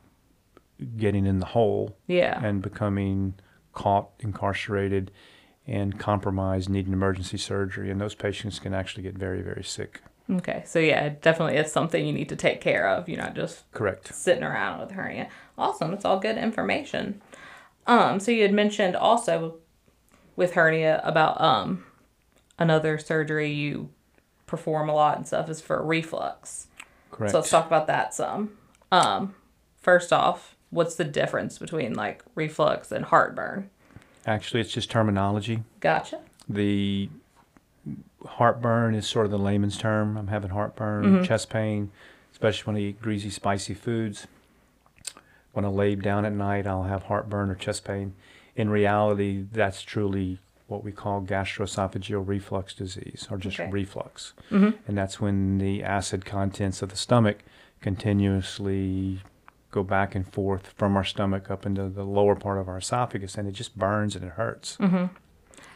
getting 0.97 1.27
in 1.27 1.39
the 1.39 1.45
hole 1.47 1.95
Yeah. 2.07 2.43
and 2.43 2.61
becoming 2.61 3.35
caught, 3.73 4.09
incarcerated, 4.19 5.11
and 5.67 5.99
compromised, 5.99 6.69
needing 6.69 6.91
emergency 6.91 7.37
surgery. 7.37 7.91
And 7.91 8.01
those 8.01 8.15
patients 8.15 8.57
can 8.57 8.73
actually 8.73 9.03
get 9.03 9.15
very, 9.15 9.41
very 9.41 9.63
sick. 9.63 10.01
Okay. 10.31 10.63
So 10.65 10.79
yeah, 10.79 11.09
definitely 11.21 11.57
it's 11.57 11.71
something 11.71 12.05
you 12.05 12.13
need 12.13 12.29
to 12.29 12.35
take 12.35 12.61
care 12.61 12.87
of. 12.87 13.09
You're 13.09 13.19
not 13.19 13.35
just 13.35 13.69
Correct. 13.71 14.13
sitting 14.13 14.43
around 14.43 14.79
with 14.79 14.91
hernia. 14.91 15.29
Awesome. 15.57 15.93
It's 15.93 16.05
all 16.05 16.19
good 16.19 16.37
information. 16.37 17.21
Um, 17.87 18.19
so 18.19 18.31
you 18.31 18.43
had 18.43 18.53
mentioned 18.53 18.95
also 18.95 19.55
with 20.35 20.53
hernia 20.53 21.01
about 21.03 21.41
um 21.41 21.85
another 22.57 22.97
surgery 22.97 23.51
you 23.51 23.89
perform 24.45 24.89
a 24.89 24.93
lot 24.93 25.17
and 25.17 25.27
stuff 25.27 25.49
is 25.49 25.61
for 25.61 25.83
reflux. 25.83 26.67
Correct. 27.11 27.31
So 27.31 27.39
let's 27.39 27.49
talk 27.49 27.65
about 27.65 27.87
that 27.87 28.13
some. 28.13 28.57
Um, 28.91 29.35
first 29.81 30.13
off, 30.13 30.55
what's 30.69 30.95
the 30.95 31.03
difference 31.03 31.57
between 31.57 31.93
like 31.93 32.23
reflux 32.35 32.91
and 32.91 33.05
heartburn? 33.05 33.69
Actually, 34.25 34.61
it's 34.61 34.71
just 34.71 34.91
terminology. 34.91 35.63
Gotcha. 35.79 36.19
The 36.47 37.09
heartburn 38.25 38.95
is 38.95 39.07
sort 39.07 39.25
of 39.25 39.31
the 39.31 39.37
layman's 39.39 39.77
term. 39.77 40.17
I'm 40.17 40.27
having 40.27 40.51
heartburn, 40.51 41.03
Mm-hmm. 41.05 41.23
chest 41.23 41.49
pain, 41.49 41.91
especially 42.31 42.65
when 42.73 42.75
I 42.81 42.85
eat 42.87 43.01
greasy, 43.01 43.29
spicy 43.29 43.73
foods. 43.73 44.27
When 45.53 45.65
I 45.65 45.67
lay 45.69 45.95
down 45.95 46.25
at 46.25 46.31
night, 46.33 46.65
I'll 46.65 46.83
have 46.83 47.03
heartburn 47.03 47.49
or 47.49 47.55
chest 47.55 47.83
pain. 47.83 48.13
In 48.55 48.69
reality, 48.69 49.45
that's 49.51 49.81
truly 49.81 50.39
what 50.67 50.83
we 50.83 50.91
call 50.93 51.21
gastroesophageal 51.21 52.25
reflux 52.25 52.73
disease 52.73 53.27
or 53.29 53.37
just 53.37 53.59
Okay. 53.59 53.69
reflux. 53.69 54.33
Mhm. 54.49 54.75
And 54.87 54.97
that's 54.97 55.19
when 55.19 55.57
the 55.57 55.83
acid 55.83 56.23
contents 56.23 56.81
of 56.81 56.89
the 56.89 56.95
stomach 56.95 57.39
continuously 57.81 59.21
go 59.71 59.83
back 59.83 60.15
and 60.15 60.27
forth 60.31 60.67
from 60.77 60.95
our 60.95 61.03
stomach 61.03 61.49
up 61.51 61.65
into 61.65 61.89
the 61.89 62.03
lower 62.03 62.35
part 62.35 62.57
of 62.59 62.67
our 62.69 62.77
esophagus 62.77 63.37
and 63.37 63.47
it 63.47 63.53
just 63.53 63.77
burns 63.77 64.15
and 64.15 64.23
it 64.25 64.31
hurts. 64.31 64.77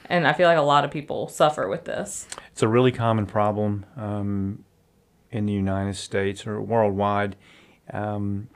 And 0.10 0.28
I 0.28 0.34
feel 0.34 0.48
like 0.48 0.58
a 0.58 0.62
lot 0.62 0.86
of 0.86 0.92
people 0.92 1.28
suffer 1.28 1.68
with 1.68 1.86
this. 1.86 2.28
It's 2.52 2.62
a 2.62 2.68
really 2.68 2.92
common 2.92 3.26
problem 3.26 3.86
um, 3.98 4.64
in 5.32 5.46
the 5.46 5.54
United 5.54 5.96
States 5.96 6.46
or 6.46 6.62
worldwide. 6.62 7.36
Um, 7.92 8.50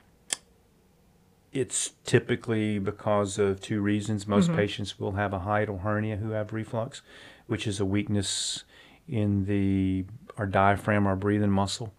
it's 1.52 1.92
typically 2.04 2.78
because 2.78 3.38
of 3.38 3.60
two 3.60 3.80
reasons. 3.80 4.26
Most 4.26 4.52
patients 4.52 5.00
will 5.00 5.12
have 5.12 5.32
a 5.32 5.40
hiatal 5.40 5.82
hernia 5.82 6.16
who 6.16 6.30
have 6.30 6.52
reflux, 6.52 7.02
which 7.46 7.66
is 7.66 7.80
a 7.80 7.84
weakness 7.84 8.64
in 9.08 9.46
the 9.46 10.04
our 10.36 10.46
diaphragm, 10.46 11.06
our 11.06 11.16
breathing 11.16 11.50
muscle. 11.50 11.92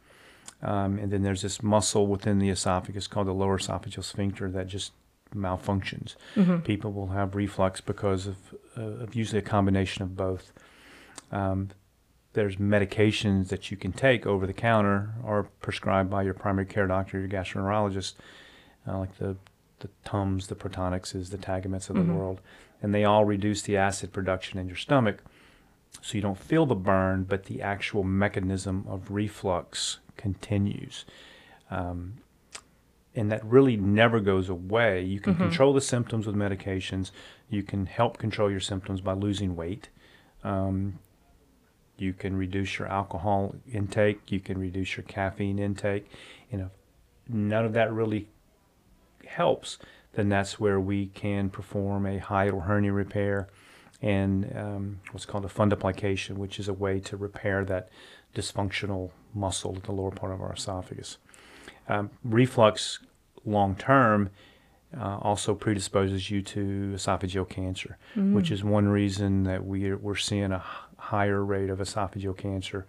Um, 0.62 0.98
and 1.00 1.12
then 1.12 1.24
there's 1.24 1.42
this 1.42 1.62
muscle 1.62 2.08
within 2.08 2.40
the 2.40 2.50
esophagus 2.50 3.08
called 3.08 3.28
the 3.28 3.34
lower 3.34 3.58
esophageal 3.58 4.04
sphincter 4.04 4.50
that 4.52 4.68
just 4.68 4.94
malfunctions. 5.36 6.16
People 6.64 6.92
will 6.92 7.08
have 7.08 7.36
reflux 7.36 7.82
because 7.82 8.28
of, 8.28 8.38
uh, 8.78 8.82
of 8.82 9.16
usually 9.16 9.40
a 9.40 9.44
combination 9.44 10.04
of 10.04 10.16
both. 10.16 10.52
Um, 11.32 11.70
there's 12.34 12.56
medications 12.58 13.50
that 13.50 13.72
you 13.72 13.78
can 13.78 13.92
take 13.92 14.26
over 14.26 14.48
the 14.48 14.54
counter 14.54 15.14
or 15.24 15.44
prescribed 15.62 16.10
by 16.10 16.24
your 16.24 16.34
primary 16.34 16.66
care 16.66 16.88
doctor, 16.88 17.20
your 17.20 17.28
gastroenterologist, 17.28 18.14
uh, 18.88 18.98
like 18.98 19.18
the 19.18 19.36
the 19.80 19.90
Tums, 20.06 20.46
the 20.48 20.56
Protonixes, 20.56 21.32
the 21.32 21.38
Tagamets 21.38 21.90
of 21.90 21.96
the 21.96 22.04
world, 22.14 22.40
and 22.84 22.94
they 22.94 23.04
all 23.04 23.26
reduce 23.26 23.64
the 23.64 23.78
acid 23.78 24.14
production 24.14 24.60
in 24.60 24.68
your 24.68 24.76
stomach, 24.78 25.24
so 26.02 26.16
you 26.16 26.22
don't 26.22 26.38
feel 26.38 26.68
the 26.68 26.76
burn, 26.76 27.24
but 27.24 27.46
the 27.46 27.64
actual 27.64 28.04
mechanism 28.04 28.86
of 28.88 29.10
reflux 29.10 29.98
continues. 30.18 31.04
Um, 31.72 32.18
and 33.16 33.32
that 33.32 33.44
really 33.46 33.76
never 33.76 34.20
goes 34.20 34.50
away. 34.50 35.02
You 35.02 35.20
can 35.20 35.36
control 35.36 35.74
the 35.74 35.82
symptoms 35.82 36.26
with 36.28 36.36
medications. 36.36 37.12
You 37.50 37.64
can 37.64 37.86
help 37.86 38.18
control 38.18 38.50
your 38.50 38.62
symptoms 38.62 39.02
by 39.02 39.14
losing 39.14 39.56
weight. 39.56 39.90
Um, 40.44 41.00
you 41.98 42.14
can 42.14 42.36
reduce 42.36 42.80
your 42.80 42.88
alcohol 42.88 43.56
intake. 43.72 44.32
You 44.32 44.40
can 44.40 44.58
reduce 44.58 44.96
your 44.96 45.04
caffeine 45.04 45.60
intake. 45.60 46.10
And 46.52 46.62
if 46.62 46.70
none 47.28 47.66
of 47.66 47.74
that 47.74 47.92
really 47.92 48.30
helps, 49.26 49.78
then 50.14 50.30
that's 50.30 50.60
where 50.60 50.80
we 50.80 51.08
can 51.08 51.50
perform 51.50 52.06
a 52.06 52.20
hiatal 52.20 52.66
hernia 52.66 52.94
repair 52.94 53.50
and 54.02 54.52
um, 54.58 55.00
what's 55.12 55.26
called 55.26 55.46
a 55.46 55.50
fundoplication, 55.50 56.38
which 56.38 56.60
is 56.60 56.68
a 56.68 56.74
way 56.74 57.00
to 57.02 57.16
repair 57.16 57.64
that 57.66 57.90
dysfunctional 58.34 59.12
muscle 59.34 59.76
at 59.76 59.84
the 59.84 59.92
lower 59.92 60.12
part 60.12 60.34
of 60.34 60.42
our 60.42 60.54
esophagus. 60.54 61.18
Um, 61.88 62.10
reflux 62.24 63.00
long 63.46 63.76
term 63.76 64.30
uh, 64.98 65.18
also 65.22 65.56
predisposes 65.56 66.30
you 66.30 66.42
to 66.42 66.94
esophageal 66.96 67.48
cancer, 67.50 67.98
which 68.16 68.52
is 68.52 68.64
one 68.64 68.88
reason 68.90 69.44
that 69.44 69.66
we 69.66 69.94
we're 69.96 70.16
seeing 70.16 70.52
a 70.52 70.64
higher 70.98 71.44
rate 71.44 71.70
of 71.70 71.80
esophageal 71.80 72.38
cancer. 72.38 72.86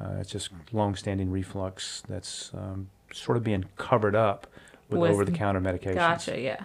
Uh, 0.00 0.16
it's 0.20 0.30
just 0.30 0.50
long-standing 0.72 1.28
reflux 1.30 2.02
that's 2.08 2.52
um, 2.54 2.88
sort 3.12 3.36
of 3.36 3.42
being 3.42 3.64
covered 3.76 4.14
up 4.14 4.46
with, 4.88 5.00
With- 5.00 5.10
over-the-counter 5.10 5.60
medications. 5.60 5.94
Gotcha. 5.96 6.40
Yeah. 6.40 6.62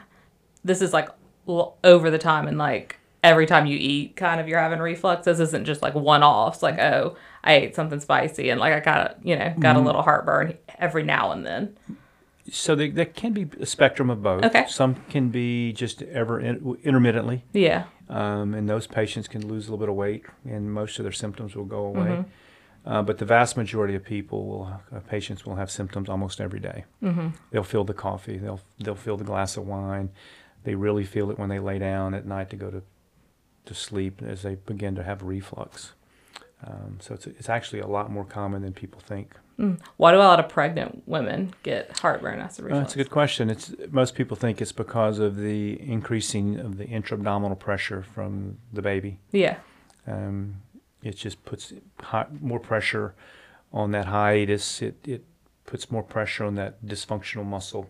This 0.64 0.82
is 0.82 0.94
like 0.94 1.10
l- 1.48 1.76
over 1.84 2.12
the 2.12 2.20
time 2.20 2.48
and 2.48 2.58
like 2.60 3.00
every 3.24 3.46
time 3.48 3.66
you 3.66 3.76
eat, 3.80 4.16
kind 4.16 4.40
of 4.40 4.48
you're 4.48 4.60
having 4.60 4.80
reflux. 4.80 5.26
This 5.26 5.40
isn't 5.40 5.66
just 5.66 5.82
like 5.82 5.96
one 5.96 6.22
offs. 6.24 6.62
Like 6.62 6.78
oh, 6.78 7.16
I 7.44 7.54
ate 7.56 7.76
something 7.76 8.00
spicy 8.00 8.50
and 8.50 8.60
like 8.60 8.74
I 8.74 8.80
got 8.80 9.12
a 9.12 9.16
you 9.22 9.36
know 9.36 9.54
got 9.60 9.76
a 9.76 9.80
little 9.80 10.02
heartburn 10.02 10.58
every 10.80 11.04
now 11.04 11.32
and 11.32 11.46
then. 11.46 11.78
So 12.52 12.76
there, 12.76 12.90
there 12.90 13.06
can 13.06 13.32
be 13.32 13.48
a 13.60 13.66
spectrum 13.66 14.10
of 14.10 14.22
both. 14.22 14.44
Okay. 14.44 14.66
Some 14.68 14.96
can 15.10 15.30
be 15.30 15.72
just 15.72 16.02
ever 16.02 16.42
in, 16.42 16.78
intermittently, 16.84 17.46
Yeah. 17.54 17.86
um, 18.10 18.54
and 18.54 18.68
those 18.68 18.86
patients 18.86 19.30
can 19.30 19.48
lose 19.48 19.68
a 19.68 19.72
little 19.72 19.78
bit 19.80 19.88
of 19.88 19.96
weight, 19.96 20.26
and 20.44 20.74
most 20.74 21.00
of 21.00 21.04
their 21.04 21.14
symptoms 21.14 21.56
will 21.56 21.64
go 21.64 21.86
away. 21.86 22.08
Mm-hmm. 22.08 22.30
Uh, 22.86 23.02
but 23.02 23.18
the 23.18 23.24
vast 23.26 23.56
majority 23.56 23.96
of 23.96 24.04
people, 24.04 24.46
will, 24.46 24.80
uh, 24.94 25.00
patients, 25.08 25.46
will 25.46 25.56
have 25.56 25.72
symptoms 25.72 26.10
almost 26.10 26.42
every 26.42 26.60
day. 26.60 26.84
Mm-hmm. 27.02 27.30
They'll 27.52 27.64
feel 27.64 27.86
the 27.86 27.94
coffee. 27.94 28.38
They'll 28.38 28.60
they'll 28.78 28.96
feel 28.96 29.16
the 29.16 29.24
glass 29.24 29.56
of 29.56 29.66
wine. 29.66 30.10
They 30.66 30.76
really 30.76 31.06
feel 31.06 31.32
it 31.32 31.40
when 31.40 31.48
they 31.48 31.60
lay 31.60 31.80
down 31.80 32.14
at 32.14 32.26
night 32.26 32.50
to 32.50 32.58
go 32.58 32.70
to 32.70 32.84
to 33.66 33.74
sleep 33.74 34.22
as 34.22 34.42
they 34.42 34.56
begin 34.56 34.96
to 34.96 35.04
have 35.04 35.24
reflux. 35.24 35.94
Um, 36.66 36.98
so 37.02 37.14
it's 37.14 37.28
it's 37.28 37.50
actually 37.50 37.80
a 37.82 37.88
lot 37.88 38.10
more 38.12 38.24
common 38.26 38.62
than 38.62 38.74
people 38.74 39.02
think. 39.02 39.36
Why 39.98 40.12
do 40.12 40.18
a 40.18 40.20
lot 40.20 40.40
of 40.40 40.50
pregnant 40.50 41.04
women 41.06 41.54
get 41.62 42.00
heartburn 42.00 42.40
after 42.40 42.64
Uh, 42.64 42.66
reflux? 42.66 42.84
that's 42.84 42.96
a 42.96 42.98
good 42.98 43.12
question. 43.12 43.50
It's 43.50 43.72
most 43.92 44.16
people 44.16 44.36
think 44.36 44.62
it's 44.62 44.72
because 44.72 45.20
of 45.20 45.38
the 45.38 45.80
increasing 45.82 46.60
of 46.60 46.78
the 46.78 46.86
intra-abdominal 46.86 47.56
pressure 47.56 48.02
from 48.02 48.58
the 48.74 48.82
baby. 48.82 49.20
Yeah. 49.32 49.58
Um, 50.08 50.56
it 51.04 51.16
just 51.18 51.46
puts 51.46 51.72
hot, 52.02 52.42
more 52.42 52.60
pressure 52.60 53.14
on 53.72 53.92
that 53.92 54.06
hiatus. 54.08 54.82
It 54.82 54.96
it 55.08 55.24
puts 55.66 55.92
more 55.92 56.04
pressure 56.04 56.46
on 56.46 56.56
that 56.56 56.84
dysfunctional 56.86 57.46
muscle, 57.46 57.90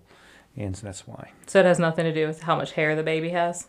and 0.58 0.76
so 0.76 0.86
that's 0.86 1.08
why. 1.08 1.32
So 1.48 1.60
it 1.60 1.66
has 1.66 1.80
nothing 1.80 2.06
to 2.06 2.14
do 2.14 2.28
with 2.28 2.42
how 2.44 2.56
much 2.56 2.74
hair 2.74 2.96
the 2.96 3.04
baby 3.04 3.30
has. 3.30 3.68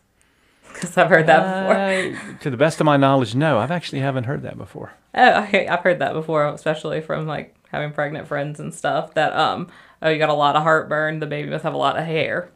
Because 0.75 0.97
I've 0.99 1.09
heard 1.09 1.27
that 1.27 1.69
before. 2.17 2.31
Uh, 2.35 2.39
to 2.41 2.51
the 2.51 2.57
best 2.57 2.81
of 2.81 2.85
my 2.85 2.97
knowledge, 2.97 3.35
no. 3.35 3.59
I've 3.59 3.71
actually 3.71 4.01
haven't 4.01 4.25
heard 4.25 4.43
that 4.43 4.59
before. 4.59 4.93
Oh, 5.15 5.23
I, 5.23 5.67
I've 5.71 5.81
heard 5.81 6.01
that 6.01 6.13
before, 6.13 6.47
especially 6.49 7.01
from 7.01 7.27
like 7.27 7.55
having 7.71 7.93
pregnant 7.93 8.27
friends 8.27 8.59
and 8.61 8.75
stuff. 8.75 9.15
That 9.15 9.33
um, 9.35 9.69
oh, 10.03 10.11
you 10.11 10.19
got 10.19 10.31
a 10.31 10.35
lot 10.35 10.57
of 10.57 10.63
heartburn. 10.65 11.21
The 11.21 11.27
baby 11.27 11.49
must 11.49 11.63
have 11.63 11.75
a 11.75 11.79
lot 11.79 11.97
of 11.97 12.05
hair. 12.05 12.51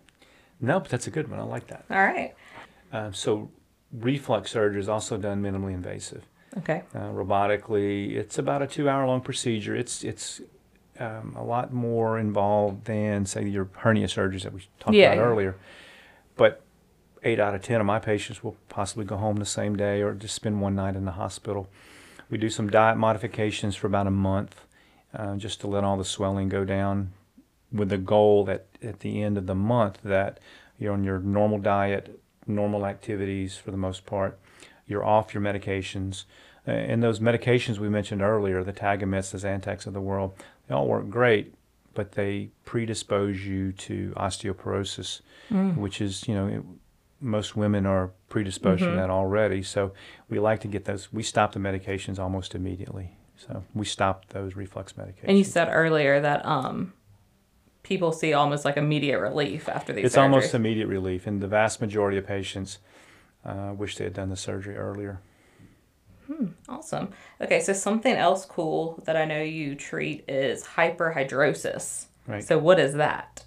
No, 0.61 0.81
but 0.81 0.91
that's 0.91 1.07
a 1.07 1.11
good 1.11 1.29
one. 1.31 1.39
I 1.39 1.45
like 1.45 1.69
that. 1.69 1.85
All 1.91 1.97
right. 1.97 2.35
Um, 2.93 3.15
so, 3.15 3.51
reflux 3.93 4.51
surgery 4.51 4.81
is 4.81 4.89
also 4.89 5.17
done 5.17 5.41
minimally 5.43 5.73
invasive. 5.75 6.25
Okay. 6.57 6.83
uh, 6.95 7.11
robotically. 7.11 8.15
It's 8.17 8.37
about 8.39 8.63
a 8.63 8.67
two-hour-long 8.67 9.21
procedure. 9.21 9.77
It's 9.77 10.03
it's 10.03 10.41
um, 10.99 11.35
a 11.37 11.45
lot 11.45 11.73
more 11.73 12.19
involved 12.19 12.87
than 12.87 13.27
say 13.27 13.47
your 13.47 13.69
hernia 13.77 14.09
surgeries 14.09 14.43
that 14.43 14.53
we 14.53 14.67
talked 14.81 14.97
Yeah, 14.97 15.13
about 15.13 15.17
yeah. 15.19 15.29
earlier. 15.29 15.57
But 16.37 16.63
eight 17.23 17.41
out 17.41 17.55
of 17.55 17.63
ten 17.63 17.81
of 17.81 17.87
my 17.87 17.99
patients 17.99 18.43
will 18.43 18.57
possibly 18.69 19.05
go 19.05 19.17
home 19.17 19.37
the 19.37 19.45
same 19.45 19.77
day 19.77 20.03
or 20.03 20.13
just 20.15 20.35
spend 20.35 20.61
one 20.61 20.75
night 20.75 20.97
in 20.97 21.05
the 21.05 21.13
hospital. 21.13 21.69
We 22.31 22.39
do 22.39 22.51
some 22.51 22.69
diet 22.69 22.99
modifications 22.99 23.77
for 23.77 23.87
about 23.87 24.07
a 24.07 24.11
month, 24.11 24.61
uh, 25.15 25.37
just 25.37 25.61
to 25.61 25.67
let 25.67 25.85
all 25.85 25.97
the 25.97 26.05
swelling 26.05 26.49
go 26.49 26.65
down, 26.65 27.13
with 27.73 27.89
the 27.89 27.99
goal 27.99 28.45
that 28.45 28.67
at 28.83 29.01
the 29.01 29.23
end 29.23 29.39
of 29.39 29.47
the 29.47 29.55
month 29.55 29.99
that 30.05 30.39
you're 30.79 30.93
on 30.93 31.05
your 31.05 31.19
normal 31.19 31.59
diet, 31.59 32.21
normal 32.47 32.87
activities 32.87 33.57
for 33.57 33.71
the 33.71 33.77
most 33.77 34.07
part. 34.07 34.39
You're 34.87 35.05
off 35.05 35.35
your 35.35 35.43
medications. 35.43 36.25
And 36.67 37.03
those 37.03 37.19
medications 37.19 37.79
we 37.79 37.89
mentioned 37.89 38.21
earlier, 38.21 38.63
the 38.63 38.73
Tagamets, 38.73 39.31
the 39.31 39.39
Zantacs 39.39 39.87
of 39.87 39.95
the 39.95 40.01
world, 40.01 40.35
they 40.67 40.75
all 40.75 40.87
work 40.87 41.09
great, 41.09 41.55
but 41.95 42.13
they 42.13 42.51
predispose 42.67 43.45
you 43.45 43.73
to 43.73 44.13
osteoporosis, 44.17 45.21
which 45.77 46.01
is, 46.01 46.29
you 46.29 46.35
know, 46.35 46.65
most 47.21 47.57
women 47.57 47.87
are 47.87 48.11
predisposed 48.29 48.83
to 48.83 48.91
that 48.93 49.11
already. 49.11 49.63
So 49.63 49.93
we 50.29 50.39
like 50.39 50.61
to 50.61 50.69
get 50.69 50.85
those, 50.85 51.13
we 51.13 51.23
stop 51.23 51.53
the 51.53 51.59
medications 51.59 52.19
almost 52.19 52.55
immediately. 52.55 53.17
So 53.37 53.65
we 53.75 53.85
stop 53.85 54.29
those 54.29 54.57
reflux 54.57 54.93
medications. 54.95 55.25
And 55.25 55.39
you 55.39 55.45
said 55.45 55.69
earlier 55.71 56.21
that 56.21 56.45
um, 56.45 56.93
people 57.83 58.13
see 58.13 58.33
almost 58.33 58.65
like 58.65 58.77
immediate 58.77 59.21
relief 59.21 59.69
after 59.69 59.93
these. 59.93 60.07
it's 60.07 60.17
surgeries. 60.17 60.23
almost 60.23 60.55
immediate 60.55 60.89
relief, 60.89 61.27
and 61.27 61.41
the 61.41 61.49
vast 61.49 61.81
majority 61.81 62.19
of 62.19 62.27
patients 62.27 62.79
uh, 63.45 63.73
wish 63.77 63.97
they 63.97 64.05
had 64.05 64.15
done 64.15 64.29
the 64.29 64.37
surgery 64.37 64.77
earlier. 64.77 65.21
Hmm, 66.27 66.49
awesome. 66.69 67.09
Okay, 67.41 67.61
so 67.61 67.73
something 67.73 68.15
else 68.15 68.45
cool 68.45 69.03
that 69.07 69.17
I 69.17 69.25
know 69.25 69.41
you 69.41 69.75
treat 69.75 70.25
is 70.29 70.65
hyperhidrosis. 70.65 72.07
Right. 72.27 72.45
So 72.45 72.59
what 72.59 72.79
is 72.79 72.95
that? 72.95 73.45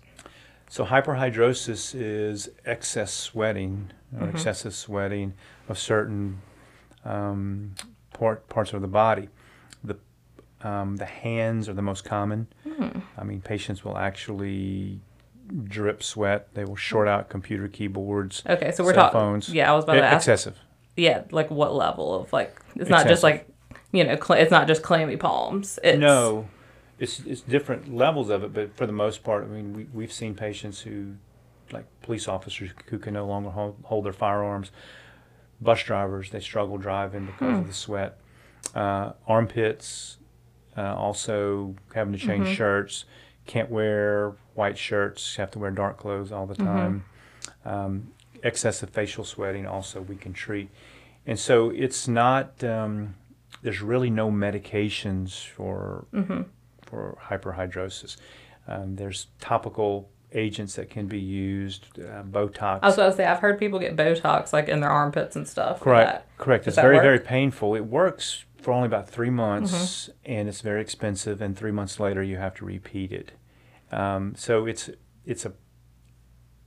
So 0.71 0.85
hyperhidrosis 0.85 1.93
is 1.93 2.49
excess 2.65 3.11
sweating 3.13 3.91
or 4.17 4.29
excessive 4.29 4.73
sweating 4.73 5.33
of 5.67 5.77
certain 5.77 6.41
um, 7.03 7.75
part, 8.13 8.47
parts 8.47 8.71
of 8.71 8.81
the 8.81 8.87
body. 8.87 9.27
The 9.83 9.97
Um, 10.61 10.95
the 10.95 11.05
hands 11.05 11.67
are 11.67 11.73
the 11.73 11.81
most 11.81 12.05
common. 12.05 12.47
Hmm. 12.63 12.99
I 13.17 13.23
mean, 13.25 13.41
patients 13.41 13.83
will 13.83 13.97
actually 13.97 15.01
drip 15.65 16.01
sweat. 16.03 16.53
They 16.53 16.63
will 16.63 16.77
short 16.77 17.09
out 17.09 17.27
computer 17.27 17.67
keyboards. 17.67 18.41
Okay, 18.47 18.71
so 18.71 18.85
we're 18.85 18.93
talking. 18.93 19.19
phones. 19.19 19.49
Yeah, 19.49 19.69
I 19.73 19.75
was 19.75 19.83
about 19.83 19.95
to 19.95 20.03
ask. 20.05 20.15
excessive. 20.15 20.57
Yeah, 20.95 21.23
like 21.31 21.51
what 21.51 21.75
level 21.75 22.15
of 22.21 22.31
like? 22.31 22.61
It's 22.77 22.89
not 22.89 23.07
just 23.07 23.23
like, 23.23 23.45
you 23.91 24.05
know, 24.05 24.15
cl- 24.15 24.39
it's 24.39 24.51
not 24.51 24.67
just 24.67 24.83
clammy 24.83 25.17
palms. 25.17 25.79
It's, 25.83 25.99
No, 25.99 26.47
it's 27.01 27.19
it's 27.21 27.41
different 27.41 27.93
levels 27.93 28.29
of 28.29 28.43
it, 28.43 28.53
but 28.53 28.75
for 28.77 28.85
the 28.85 28.93
most 28.93 29.23
part, 29.23 29.43
I 29.43 29.47
mean, 29.47 29.73
we 29.73 29.87
we've 29.91 30.13
seen 30.13 30.35
patients 30.35 30.81
who, 30.81 31.15
like 31.71 31.85
police 32.03 32.27
officers, 32.27 32.69
who 32.89 32.99
can 32.99 33.15
no 33.15 33.25
longer 33.25 33.49
hold, 33.49 33.75
hold 33.83 34.05
their 34.05 34.13
firearms. 34.13 34.71
Bus 35.59 35.81
drivers, 35.83 36.29
they 36.29 36.39
struggle 36.39 36.77
driving 36.77 37.25
because 37.25 37.59
of 37.59 37.67
the 37.67 37.73
sweat. 37.73 38.19
Uh, 38.75 39.13
armpits, 39.27 40.17
uh, 40.77 40.93
also 40.95 41.75
having 41.93 42.13
to 42.13 42.19
change 42.19 42.47
shirts. 42.55 43.05
Can't 43.47 43.69
wear 43.71 44.35
white 44.53 44.77
shirts. 44.77 45.35
Have 45.37 45.49
to 45.51 45.59
wear 45.59 45.71
dark 45.71 45.97
clothes 45.97 46.31
all 46.31 46.45
the 46.45 46.55
time. 46.55 47.05
Um, 47.65 48.11
excessive 48.43 48.91
facial 48.91 49.23
sweating 49.23 49.65
also 49.65 50.01
we 50.01 50.15
can 50.15 50.33
treat, 50.33 50.69
and 51.25 51.39
so 51.39 51.71
it's 51.71 52.07
not. 52.07 52.63
Um, 52.63 53.15
there's 53.63 53.81
really 53.81 54.09
no 54.11 54.31
medications 54.31 55.43
for 55.45 56.05
for 56.91 57.17
hyperhidrosis. 57.29 58.17
Um, 58.67 58.95
there's 58.97 59.27
topical 59.39 60.09
agents 60.33 60.75
that 60.75 60.89
can 60.89 61.07
be 61.07 61.19
used, 61.19 61.87
uh, 61.99 62.21
Botox. 62.23 62.79
I 62.83 62.87
was 62.87 62.95
about 62.95 63.09
to 63.11 63.15
say 63.17 63.25
I've 63.25 63.39
heard 63.39 63.57
people 63.57 63.79
get 63.79 63.95
Botox 63.95 64.53
like 64.53 64.69
in 64.69 64.79
their 64.81 64.89
armpits 64.91 65.35
and 65.35 65.47
stuff. 65.47 65.79
correct, 65.79 66.11
that. 66.11 66.37
correct. 66.37 66.65
Does 66.65 66.75
It's 66.75 66.81
very, 66.81 66.97
work? 66.97 67.03
very 67.03 67.19
painful. 67.19 67.73
It 67.75 67.85
works 67.85 68.45
for 68.61 68.71
only 68.71 68.85
about 68.85 69.09
three 69.09 69.31
months, 69.31 69.71
Mm-hmm. 69.73 70.31
and 70.33 70.47
it's 70.49 70.61
very 70.61 70.81
expensive. 70.81 71.41
And 71.41 71.57
three 71.57 71.71
months 71.71 71.99
later, 71.99 72.21
you 72.21 72.37
have 72.37 72.53
to 72.55 72.65
repeat 72.65 73.11
it. 73.11 73.31
Um, 73.91 74.35
so 74.37 74.65
it's 74.67 74.89
it's 75.25 75.45
a 75.45 75.53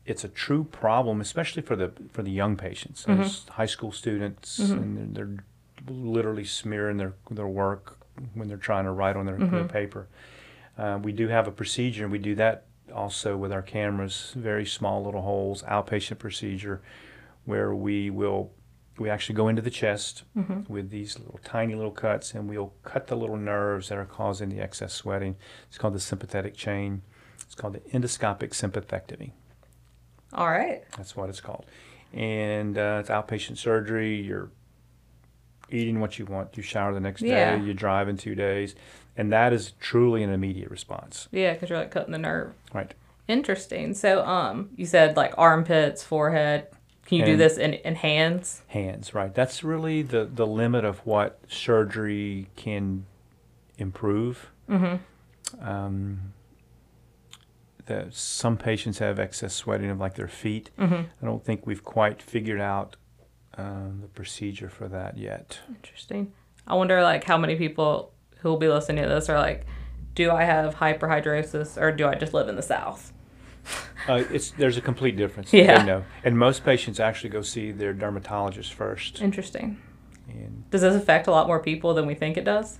it's 0.04 0.24
a 0.24 0.28
true 0.28 0.64
problem, 0.64 1.20
especially 1.20 1.62
for 1.62 1.76
the 1.76 1.92
for 2.12 2.22
the 2.22 2.30
young 2.32 2.56
patients, 2.56 3.04
Mm-hmm. 3.06 3.52
High 3.52 3.66
school 3.66 3.92
students, 3.92 4.58
and 4.58 5.14
they're, 5.16 5.24
they're 5.26 5.94
literally 5.94 6.44
smearing 6.44 6.96
their 6.98 7.14
their 7.30 7.46
work 7.48 7.98
when 8.34 8.48
they're 8.48 8.56
trying 8.56 8.84
to 8.84 8.90
write 8.92 9.16
on 9.16 9.26
their, 9.26 9.36
Mm-hmm. 9.36 9.54
their 9.54 9.64
paper. 9.64 10.06
Uh, 10.78 10.98
we 11.02 11.12
do 11.12 11.28
have 11.28 11.46
a 11.46 11.52
procedure, 11.52 12.02
and 12.04 12.12
we 12.12 12.18
do 12.18 12.34
that 12.34 12.64
also 12.94 13.36
with 13.36 13.52
our 13.52 13.62
cameras. 13.62 14.32
Very 14.36 14.66
small 14.66 15.02
little 15.04 15.22
holes, 15.22 15.62
outpatient 15.64 16.18
procedure, 16.18 16.80
where 17.44 17.74
we 17.74 18.10
will 18.10 18.50
we 18.96 19.10
actually 19.10 19.34
go 19.34 19.48
into 19.48 19.60
the 19.60 19.70
chest 19.70 20.22
with 20.68 20.90
these 20.90 21.18
little 21.18 21.40
tiny 21.42 21.74
little 21.74 21.90
cuts, 21.90 22.32
and 22.32 22.48
we'll 22.48 22.72
cut 22.84 23.08
the 23.08 23.16
little 23.16 23.36
nerves 23.36 23.88
that 23.88 23.98
are 23.98 24.04
causing 24.04 24.50
the 24.50 24.60
excess 24.60 24.92
sweating. 24.92 25.34
It's 25.68 25.76
called 25.78 25.94
the 25.94 26.00
sympathetic 26.00 26.54
chain. 26.54 27.02
It's 27.42 27.56
called 27.56 27.74
the 27.74 27.80
endoscopic 27.90 28.50
sympathectomy. 28.50 29.32
All 30.32 30.48
right. 30.48 30.84
That's 30.96 31.16
what 31.16 31.28
it's 31.28 31.40
called. 31.40 31.64
And 32.12 32.78
uh, 32.78 32.98
it's 33.00 33.10
outpatient 33.10 33.58
surgery. 33.58 34.20
You're 34.20 34.50
eating 35.74 36.00
what 36.00 36.18
you 36.18 36.26
want. 36.26 36.56
You 36.56 36.62
shower 36.62 36.94
the 36.94 37.00
next 37.00 37.22
Yeah. 37.22 37.56
day. 37.56 37.64
You 37.64 37.74
drive 37.74 38.08
in 38.08 38.16
two 38.16 38.34
days. 38.34 38.74
And 39.16 39.32
that 39.32 39.52
is 39.52 39.72
truly 39.80 40.22
an 40.22 40.30
immediate 40.30 40.70
response. 40.70 41.28
Yeah, 41.30 41.52
because 41.52 41.70
you're 41.70 41.78
like 41.78 41.90
cutting 41.90 42.12
the 42.12 42.18
nerve. 42.18 42.52
Right. 42.72 42.94
Interesting. 43.28 43.94
So, 43.94 44.24
um, 44.24 44.70
you 44.76 44.86
said 44.86 45.16
like 45.16 45.34
armpits, 45.38 46.02
forehead. 46.02 46.66
Can 47.06 47.18
you 47.18 47.24
do 47.26 47.36
this 47.36 47.58
in, 47.58 47.74
in 47.74 47.96
hands? 47.96 48.62
Hands, 48.68 49.12
right. 49.14 49.34
That's 49.34 49.62
really 49.62 50.00
the, 50.02 50.24
the 50.24 50.46
limit 50.46 50.86
of 50.86 51.00
what 51.00 51.38
surgery 51.48 52.48
can 52.56 53.04
improve. 53.76 54.50
Mm-hmm. 54.70 55.68
Um, 55.68 56.32
the, 57.86 58.06
some 58.10 58.56
patients 58.56 58.98
have 58.98 59.18
excess 59.18 59.54
sweating 59.54 59.90
of 59.90 60.00
like 60.00 60.14
their 60.14 60.28
feet. 60.28 60.70
Mm-hmm. 60.78 60.94
I 60.94 61.26
don't 61.26 61.44
think 61.44 61.66
we've 61.66 61.84
quite 61.84 62.22
figured 62.22 62.60
out 62.60 62.96
um, 63.56 64.00
the 64.02 64.08
procedure 64.08 64.68
for 64.68 64.88
that 64.88 65.16
yet. 65.18 65.60
Interesting. 65.68 66.32
I 66.66 66.74
wonder 66.74 67.02
like 67.02 67.24
how 67.24 67.36
many 67.38 67.56
people 67.56 68.12
who 68.38 68.48
will 68.50 68.56
be 68.58 68.68
listening 68.68 69.02
to 69.02 69.08
this 69.08 69.28
are 69.28 69.38
like, 69.38 69.66
do 70.14 70.30
I 70.30 70.44
have 70.44 70.76
hyperhidrosis 70.76 71.80
or 71.80 71.92
do 71.92 72.06
I 72.06 72.14
just 72.14 72.34
live 72.34 72.48
in 72.48 72.56
the 72.56 72.62
South? 72.62 73.12
Uh, 74.06 74.22
it's 74.30 74.50
there's 74.50 74.76
a 74.76 74.82
complete 74.82 75.16
difference. 75.16 75.50
Yeah. 75.50 76.02
And 76.24 76.38
most 76.38 76.62
patients 76.62 77.00
actually 77.00 77.30
go 77.30 77.40
see 77.40 77.72
their 77.72 77.94
dermatologist 77.94 78.74
first. 78.74 79.22
Interesting. 79.22 79.80
And 80.28 80.68
Does 80.70 80.82
this 80.82 80.94
affect 80.94 81.26
a 81.26 81.30
lot 81.30 81.46
more 81.46 81.58
people 81.58 81.94
than 81.94 82.04
we 82.04 82.14
think 82.14 82.36
it 82.36 82.44
does? 82.44 82.78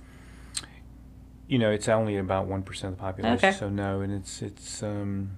you 1.47 1.59
know, 1.59 1.71
it's 1.71 1.87
only 1.87 2.17
about 2.17 2.47
one 2.47 2.63
percent 2.63 2.93
of 2.93 2.97
the 2.97 3.03
population. 3.03 3.49
Okay. 3.49 3.51
So 3.57 3.69
no, 3.69 4.01
and 4.01 4.11
it's 4.13 4.41
it's 4.41 4.81
um, 4.83 5.31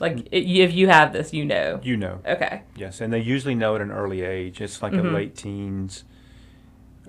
Like 0.00 0.20
it, 0.32 0.44
if 0.48 0.72
you 0.72 0.88
have 0.88 1.12
this, 1.12 1.32
you 1.32 1.44
know. 1.44 1.78
you 1.82 1.96
know, 1.96 2.20
Okay. 2.26 2.62
yes, 2.76 3.00
and 3.00 3.12
they 3.12 3.20
usually 3.20 3.54
know 3.54 3.74
at 3.76 3.80
an 3.80 3.90
early 3.90 4.22
age. 4.22 4.60
It's 4.60 4.82
like 4.82 4.94
a 4.94 4.96
Mhm. 4.96 5.12
late 5.14 5.36
teens, 5.36 6.04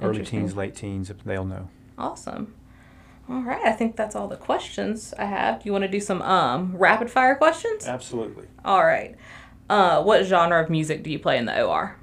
early 0.01 0.23
teens, 0.23 0.55
late 0.55 0.75
teens. 0.75 1.11
They'll 1.25 1.45
know. 1.45 1.69
Awesome. 1.97 2.53
All 3.29 3.41
right. 3.43 3.61
I 3.65 3.71
think 3.71 3.95
that's 3.95 4.15
all 4.15 4.27
the 4.27 4.35
questions 4.35 5.13
I 5.17 5.25
have. 5.25 5.59
Do 5.63 5.67
you 5.67 5.71
want 5.71 5.83
to 5.83 5.87
do 5.87 5.99
some 6.01 6.21
um 6.21 6.75
rapid 6.75 7.09
fire 7.09 7.35
questions? 7.35 7.87
Absolutely. 7.87 8.47
All 8.65 8.83
right. 8.83 9.15
Uh, 9.69 10.03
what 10.03 10.25
genre 10.25 10.61
of 10.61 10.69
music 10.69 11.01
do 11.01 11.09
you 11.09 11.17
play 11.19 11.37
in 11.37 11.45
the 11.45 11.63
OR? 11.63 11.95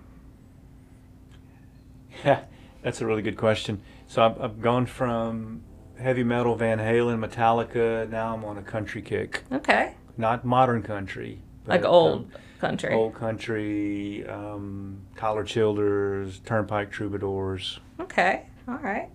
Yeah, 2.25 2.41
that's 2.83 3.01
a 3.01 3.07
really 3.07 3.23
good 3.23 3.37
question. 3.37 3.83
So 4.07 4.23
I've, 4.25 4.41
I've 4.41 4.63
gone 4.63 4.87
from 4.87 5.63
heavy 5.99 6.25
metal, 6.25 6.55
Van 6.57 6.79
Halen, 6.79 7.19
Metallica. 7.23 8.09
Now 8.09 8.35
I'm 8.35 8.45
on 8.45 8.57
a 8.57 8.63
country 8.63 9.03
kick. 9.03 9.43
Okay. 9.53 9.95
Not 10.19 10.45
modern 10.45 10.83
country. 10.83 11.41
Like 11.67 11.85
old 11.85 12.13
um, 12.13 12.33
country. 12.61 12.93
Old 12.93 13.15
country, 13.15 14.27
um, 14.27 15.01
Tyler 15.17 15.45
Childers, 15.45 16.41
Turnpike 16.41 16.91
Troubadours. 16.91 17.79
Okay. 18.01 18.47
All 18.67 18.79
right. 18.79 19.09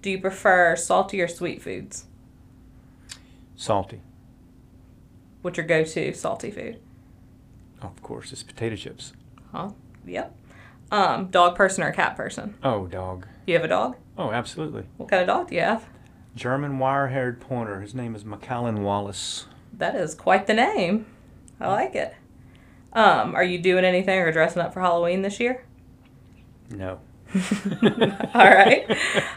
Do 0.00 0.10
you 0.10 0.20
prefer 0.20 0.74
salty 0.74 1.20
or 1.20 1.28
sweet 1.28 1.62
foods? 1.62 2.06
Salty. 3.54 4.00
What's 5.42 5.56
your 5.58 5.66
go-to 5.66 6.14
salty 6.14 6.50
food? 6.50 6.80
Of 7.82 8.00
course, 8.02 8.32
it's 8.32 8.42
potato 8.42 8.76
chips. 8.76 9.12
Oh, 9.52 9.74
yep. 10.06 10.34
Um, 10.90 11.26
dog 11.26 11.56
person 11.56 11.84
or 11.84 11.92
cat 11.92 12.16
person? 12.16 12.54
Oh, 12.62 12.86
dog. 12.86 13.26
You 13.46 13.54
have 13.54 13.64
a 13.64 13.68
dog? 13.68 13.96
Oh, 14.16 14.30
absolutely. 14.30 14.84
What 14.96 15.08
kind 15.10 15.22
of 15.22 15.26
dog 15.26 15.48
do 15.48 15.56
you 15.56 15.60
have? 15.62 15.84
German 16.34 16.78
wire-haired 16.78 17.40
pointer. 17.40 17.80
His 17.80 17.94
name 17.94 18.14
is 18.14 18.24
Macallan 18.24 18.82
Wallace. 18.82 19.46
That 19.74 19.94
is 19.94 20.14
quite 20.14 20.46
the 20.46 20.54
name. 20.54 21.06
I 21.60 21.68
like 21.68 21.94
it. 21.94 22.14
Um, 22.92 23.34
are 23.34 23.44
you 23.44 23.58
doing 23.58 23.84
anything 23.84 24.18
or 24.18 24.30
dressing 24.32 24.60
up 24.62 24.72
for 24.74 24.80
Halloween 24.80 25.22
this 25.22 25.40
year? 25.40 25.64
No. 26.70 27.00
All 27.34 28.50
right. 28.50 28.84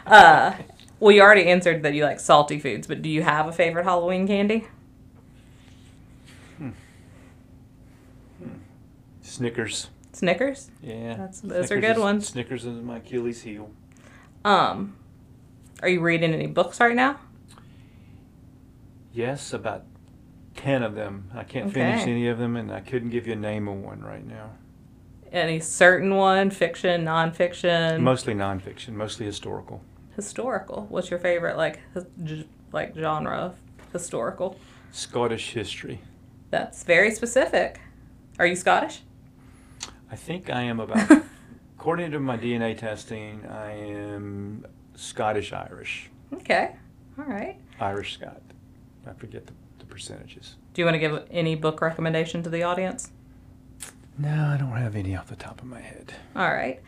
Uh, 0.06 0.54
well, 1.00 1.12
you 1.14 1.22
already 1.22 1.46
answered 1.46 1.82
that 1.82 1.94
you 1.94 2.04
like 2.04 2.20
salty 2.20 2.58
foods, 2.58 2.86
but 2.86 3.00
do 3.02 3.08
you 3.08 3.22
have 3.22 3.46
a 3.46 3.52
favorite 3.52 3.84
Halloween 3.84 4.26
candy? 4.26 4.66
Snickers. 9.22 9.88
Snickers. 10.12 10.70
Yeah. 10.82 11.10
That's- 11.16 11.40
those 11.40 11.64
are 11.64 11.66
Snickers 11.66 11.80
good 11.82 11.96
is- 11.96 12.02
ones. 12.02 12.28
Snickers 12.28 12.64
is 12.64 12.82
my 12.82 12.98
Achilles 12.98 13.42
heel. 13.42 13.70
Um, 14.44 14.96
are 15.82 15.88
you 15.88 16.00
reading 16.00 16.32
any 16.32 16.46
books 16.46 16.80
right 16.80 16.94
now? 16.94 17.18
Yes, 19.12 19.52
about 19.52 19.84
10 20.56 20.82
of 20.82 20.94
them. 20.94 21.30
I 21.34 21.44
can't 21.44 21.72
finish 21.72 22.02
any 22.06 22.28
of 22.28 22.38
them, 22.38 22.56
and 22.56 22.72
I 22.72 22.80
couldn't 22.80 23.10
give 23.10 23.26
you 23.26 23.34
a 23.34 23.36
name 23.36 23.68
of 23.68 23.76
one 23.76 24.00
right 24.02 24.26
now. 24.26 24.50
Any 25.32 25.60
certain 25.60 26.14
one? 26.14 26.50
Fiction, 26.50 27.04
nonfiction, 27.04 28.00
Mostly 28.00 28.34
nonfiction, 28.34 28.90
mostly 28.90 29.26
historical. 29.26 29.82
historical. 30.14 30.86
What's 30.88 31.10
your 31.10 31.18
favorite 31.18 31.56
like 31.56 31.80
like 32.72 32.94
genre 32.96 33.36
of 33.36 33.56
historical? 33.92 34.58
Scottish 34.92 35.52
history. 35.52 36.00
That's 36.50 36.84
very 36.84 37.10
specific. 37.10 37.80
Are 38.38 38.46
you 38.46 38.56
Scottish? 38.56 39.02
I 40.10 40.16
think 40.16 40.48
I 40.48 40.62
am 40.62 40.78
about, 40.80 41.10
according 41.78 42.12
to 42.12 42.20
my 42.20 42.38
DNA 42.38 42.78
testing, 42.78 43.44
I 43.46 43.72
am 43.72 44.64
Scottish 44.94 45.52
Irish. 45.52 46.08
Okay. 46.32 46.76
All 47.18 47.24
right. 47.24 47.58
Irish 47.80 48.14
Scot. 48.14 48.40
I 49.06 49.12
forget 49.14 49.46
the, 49.46 49.52
the 49.78 49.84
percentages. 49.84 50.56
Do 50.74 50.82
you 50.82 50.86
want 50.86 50.94
to 50.94 50.98
give 50.98 51.26
any 51.30 51.54
book 51.54 51.80
recommendation 51.80 52.42
to 52.42 52.50
the 52.50 52.62
audience? 52.62 53.10
No, 54.18 54.50
I 54.54 54.56
don't 54.56 54.76
have 54.76 54.96
any 54.96 55.14
off 55.16 55.28
the 55.28 55.36
top 55.36 55.60
of 55.60 55.66
my 55.66 55.80
head. 55.80 56.14
All 56.34 56.50
right. 56.50 56.80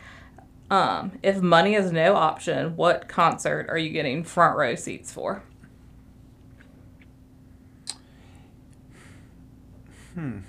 Um, 0.70 1.12
if 1.22 1.40
money 1.40 1.74
is 1.74 1.92
no 1.92 2.14
option, 2.14 2.76
what 2.76 3.08
concert 3.08 3.66
are 3.68 3.78
you 3.78 3.90
getting 3.90 4.22
front 4.24 4.56
row 4.56 4.74
seats 4.74 5.12
for? 5.12 5.42
Hmm. 10.14 10.40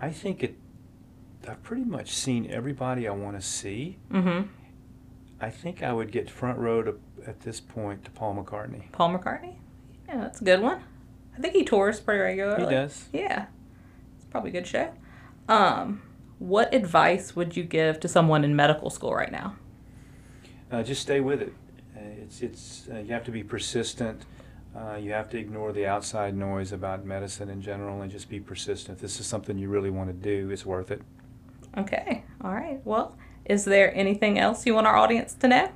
I 0.00 0.10
think 0.10 0.42
it. 0.42 0.56
I've 1.48 1.62
pretty 1.62 1.84
much 1.84 2.10
seen 2.10 2.50
everybody 2.50 3.06
I 3.06 3.12
want 3.12 3.40
to 3.40 3.46
see. 3.46 3.98
Mm-hmm. 4.10 4.48
I 5.40 5.50
think 5.50 5.82
I 5.82 5.92
would 5.92 6.10
get 6.10 6.28
front 6.28 6.58
row 6.58 6.82
to, 6.82 6.98
at 7.24 7.40
this 7.40 7.60
point 7.60 8.04
to 8.04 8.10
Paul 8.10 8.34
McCartney. 8.34 8.90
Paul 8.90 9.16
McCartney? 9.16 9.56
Yeah, 10.08 10.18
that's 10.18 10.40
a 10.40 10.44
good 10.44 10.60
one. 10.60 10.82
I 11.36 11.40
think 11.40 11.54
he 11.54 11.64
tours 11.64 12.00
pretty 12.00 12.20
regularly. 12.20 12.64
He 12.64 12.70
does. 12.70 13.08
Yeah. 13.12 13.46
It's 14.16 14.24
probably 14.26 14.50
a 14.50 14.52
good 14.52 14.66
show. 14.66 14.92
Um, 15.48 16.02
what 16.38 16.74
advice 16.74 17.36
would 17.36 17.56
you 17.56 17.62
give 17.62 18.00
to 18.00 18.08
someone 18.08 18.44
in 18.44 18.56
medical 18.56 18.90
school 18.90 19.14
right 19.14 19.32
now? 19.32 19.56
Uh, 20.70 20.82
just 20.82 21.02
stay 21.02 21.20
with 21.20 21.42
it. 21.42 21.52
Uh, 21.96 22.00
it's 22.22 22.42
it's 22.42 22.88
uh, 22.92 22.98
you 22.98 23.12
have 23.12 23.24
to 23.24 23.30
be 23.30 23.42
persistent. 23.42 24.24
Uh, 24.76 24.96
you 24.96 25.12
have 25.12 25.30
to 25.30 25.38
ignore 25.38 25.72
the 25.72 25.86
outside 25.86 26.36
noise 26.36 26.72
about 26.72 27.04
medicine 27.04 27.48
in 27.48 27.62
general 27.62 28.02
and 28.02 28.10
just 28.10 28.28
be 28.28 28.38
persistent. 28.38 28.96
If 28.96 29.02
this 29.02 29.20
is 29.20 29.26
something 29.26 29.56
you 29.56 29.68
really 29.68 29.88
want 29.88 30.08
to 30.10 30.12
do, 30.12 30.50
it's 30.50 30.66
worth 30.66 30.90
it. 30.90 31.00
Okay. 31.78 32.24
All 32.42 32.52
right. 32.52 32.80
Well, 32.84 33.16
is 33.46 33.64
there 33.64 33.94
anything 33.94 34.38
else 34.38 34.66
you 34.66 34.74
want 34.74 34.86
our 34.86 34.96
audience 34.96 35.32
to 35.34 35.48
know? 35.48 35.70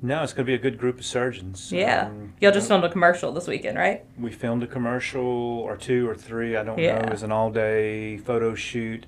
No, 0.00 0.22
it's 0.22 0.32
going 0.32 0.44
to 0.46 0.50
be 0.50 0.54
a 0.54 0.58
good 0.58 0.78
group 0.78 0.98
of 1.00 1.04
surgeons. 1.04 1.72
Yeah. 1.72 2.06
Um, 2.06 2.34
Y'all 2.40 2.52
just 2.52 2.68
filmed 2.68 2.84
a 2.84 2.88
commercial 2.88 3.32
this 3.32 3.46
weekend, 3.48 3.76
right? 3.76 4.04
we 4.18 4.30
filmed 4.30 4.62
a 4.62 4.66
commercial 4.66 5.22
or 5.22 5.76
two 5.76 6.08
or 6.08 6.14
three. 6.14 6.56
I 6.56 6.62
don't 6.62 6.78
Yeah. 6.78 6.98
know. 7.00 7.06
It 7.08 7.10
was 7.10 7.22
an 7.24 7.32
all-day 7.32 8.18
photo 8.18 8.54
shoot. 8.54 9.06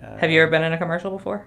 Uh, 0.00 0.18
Have 0.18 0.30
you 0.30 0.40
ever 0.42 0.50
been 0.50 0.62
in 0.62 0.72
a 0.72 0.78
commercial 0.78 1.10
before? 1.10 1.46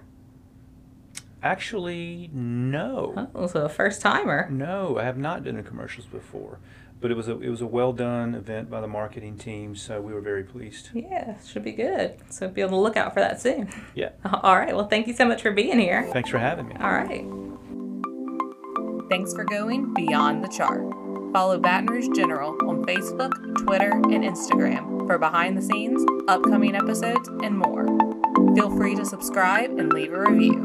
Actually, 1.42 2.28
no. 2.32 3.28
Oh, 3.34 3.46
so 3.46 3.64
a 3.64 3.68
first 3.68 4.00
timer. 4.00 4.48
No, 4.50 4.98
I 4.98 5.04
have 5.04 5.16
not 5.18 5.44
done 5.44 5.56
in 5.56 5.64
commercials 5.64 6.06
before, 6.06 6.58
but 7.00 7.10
it 7.10 7.16
was 7.16 7.28
a 7.28 7.38
it 7.40 7.50
was 7.50 7.60
a 7.60 7.66
well 7.66 7.92
done 7.92 8.34
event 8.34 8.68
by 8.70 8.80
the 8.80 8.88
marketing 8.88 9.36
team, 9.38 9.76
so 9.76 10.00
we 10.00 10.12
were 10.12 10.20
very 10.22 10.42
pleased. 10.42 10.88
Yeah, 10.92 11.38
should 11.40 11.62
be 11.62 11.72
good. 11.72 12.16
So 12.30 12.48
be 12.48 12.62
on 12.62 12.70
the 12.70 12.76
lookout 12.76 13.14
for 13.14 13.20
that 13.20 13.40
soon. 13.40 13.68
Yeah. 13.94 14.10
All 14.42 14.56
right. 14.56 14.74
Well, 14.74 14.88
thank 14.88 15.06
you 15.06 15.14
so 15.14 15.24
much 15.24 15.42
for 15.42 15.52
being 15.52 15.78
here. 15.78 16.08
Thanks 16.12 16.30
for 16.30 16.38
having 16.38 16.68
me. 16.68 16.74
All 16.80 16.90
right. 16.92 17.24
Thanks 19.08 19.32
for 19.32 19.44
going 19.44 19.94
beyond 19.94 20.42
the 20.42 20.48
chart. 20.48 20.82
Follow 21.32 21.58
Baton 21.58 21.86
Rouge 21.86 22.08
General 22.16 22.56
on 22.68 22.84
Facebook, 22.84 23.32
Twitter, 23.64 23.90
and 23.90 24.24
Instagram 24.24 25.06
for 25.06 25.18
behind 25.18 25.56
the 25.56 25.62
scenes, 25.62 26.04
upcoming 26.28 26.74
episodes, 26.74 27.28
and 27.42 27.56
more. 27.56 27.86
Feel 28.54 28.74
free 28.76 28.94
to 28.96 29.04
subscribe 29.04 29.78
and 29.78 29.92
leave 29.92 30.12
a 30.12 30.20
review. 30.20 30.56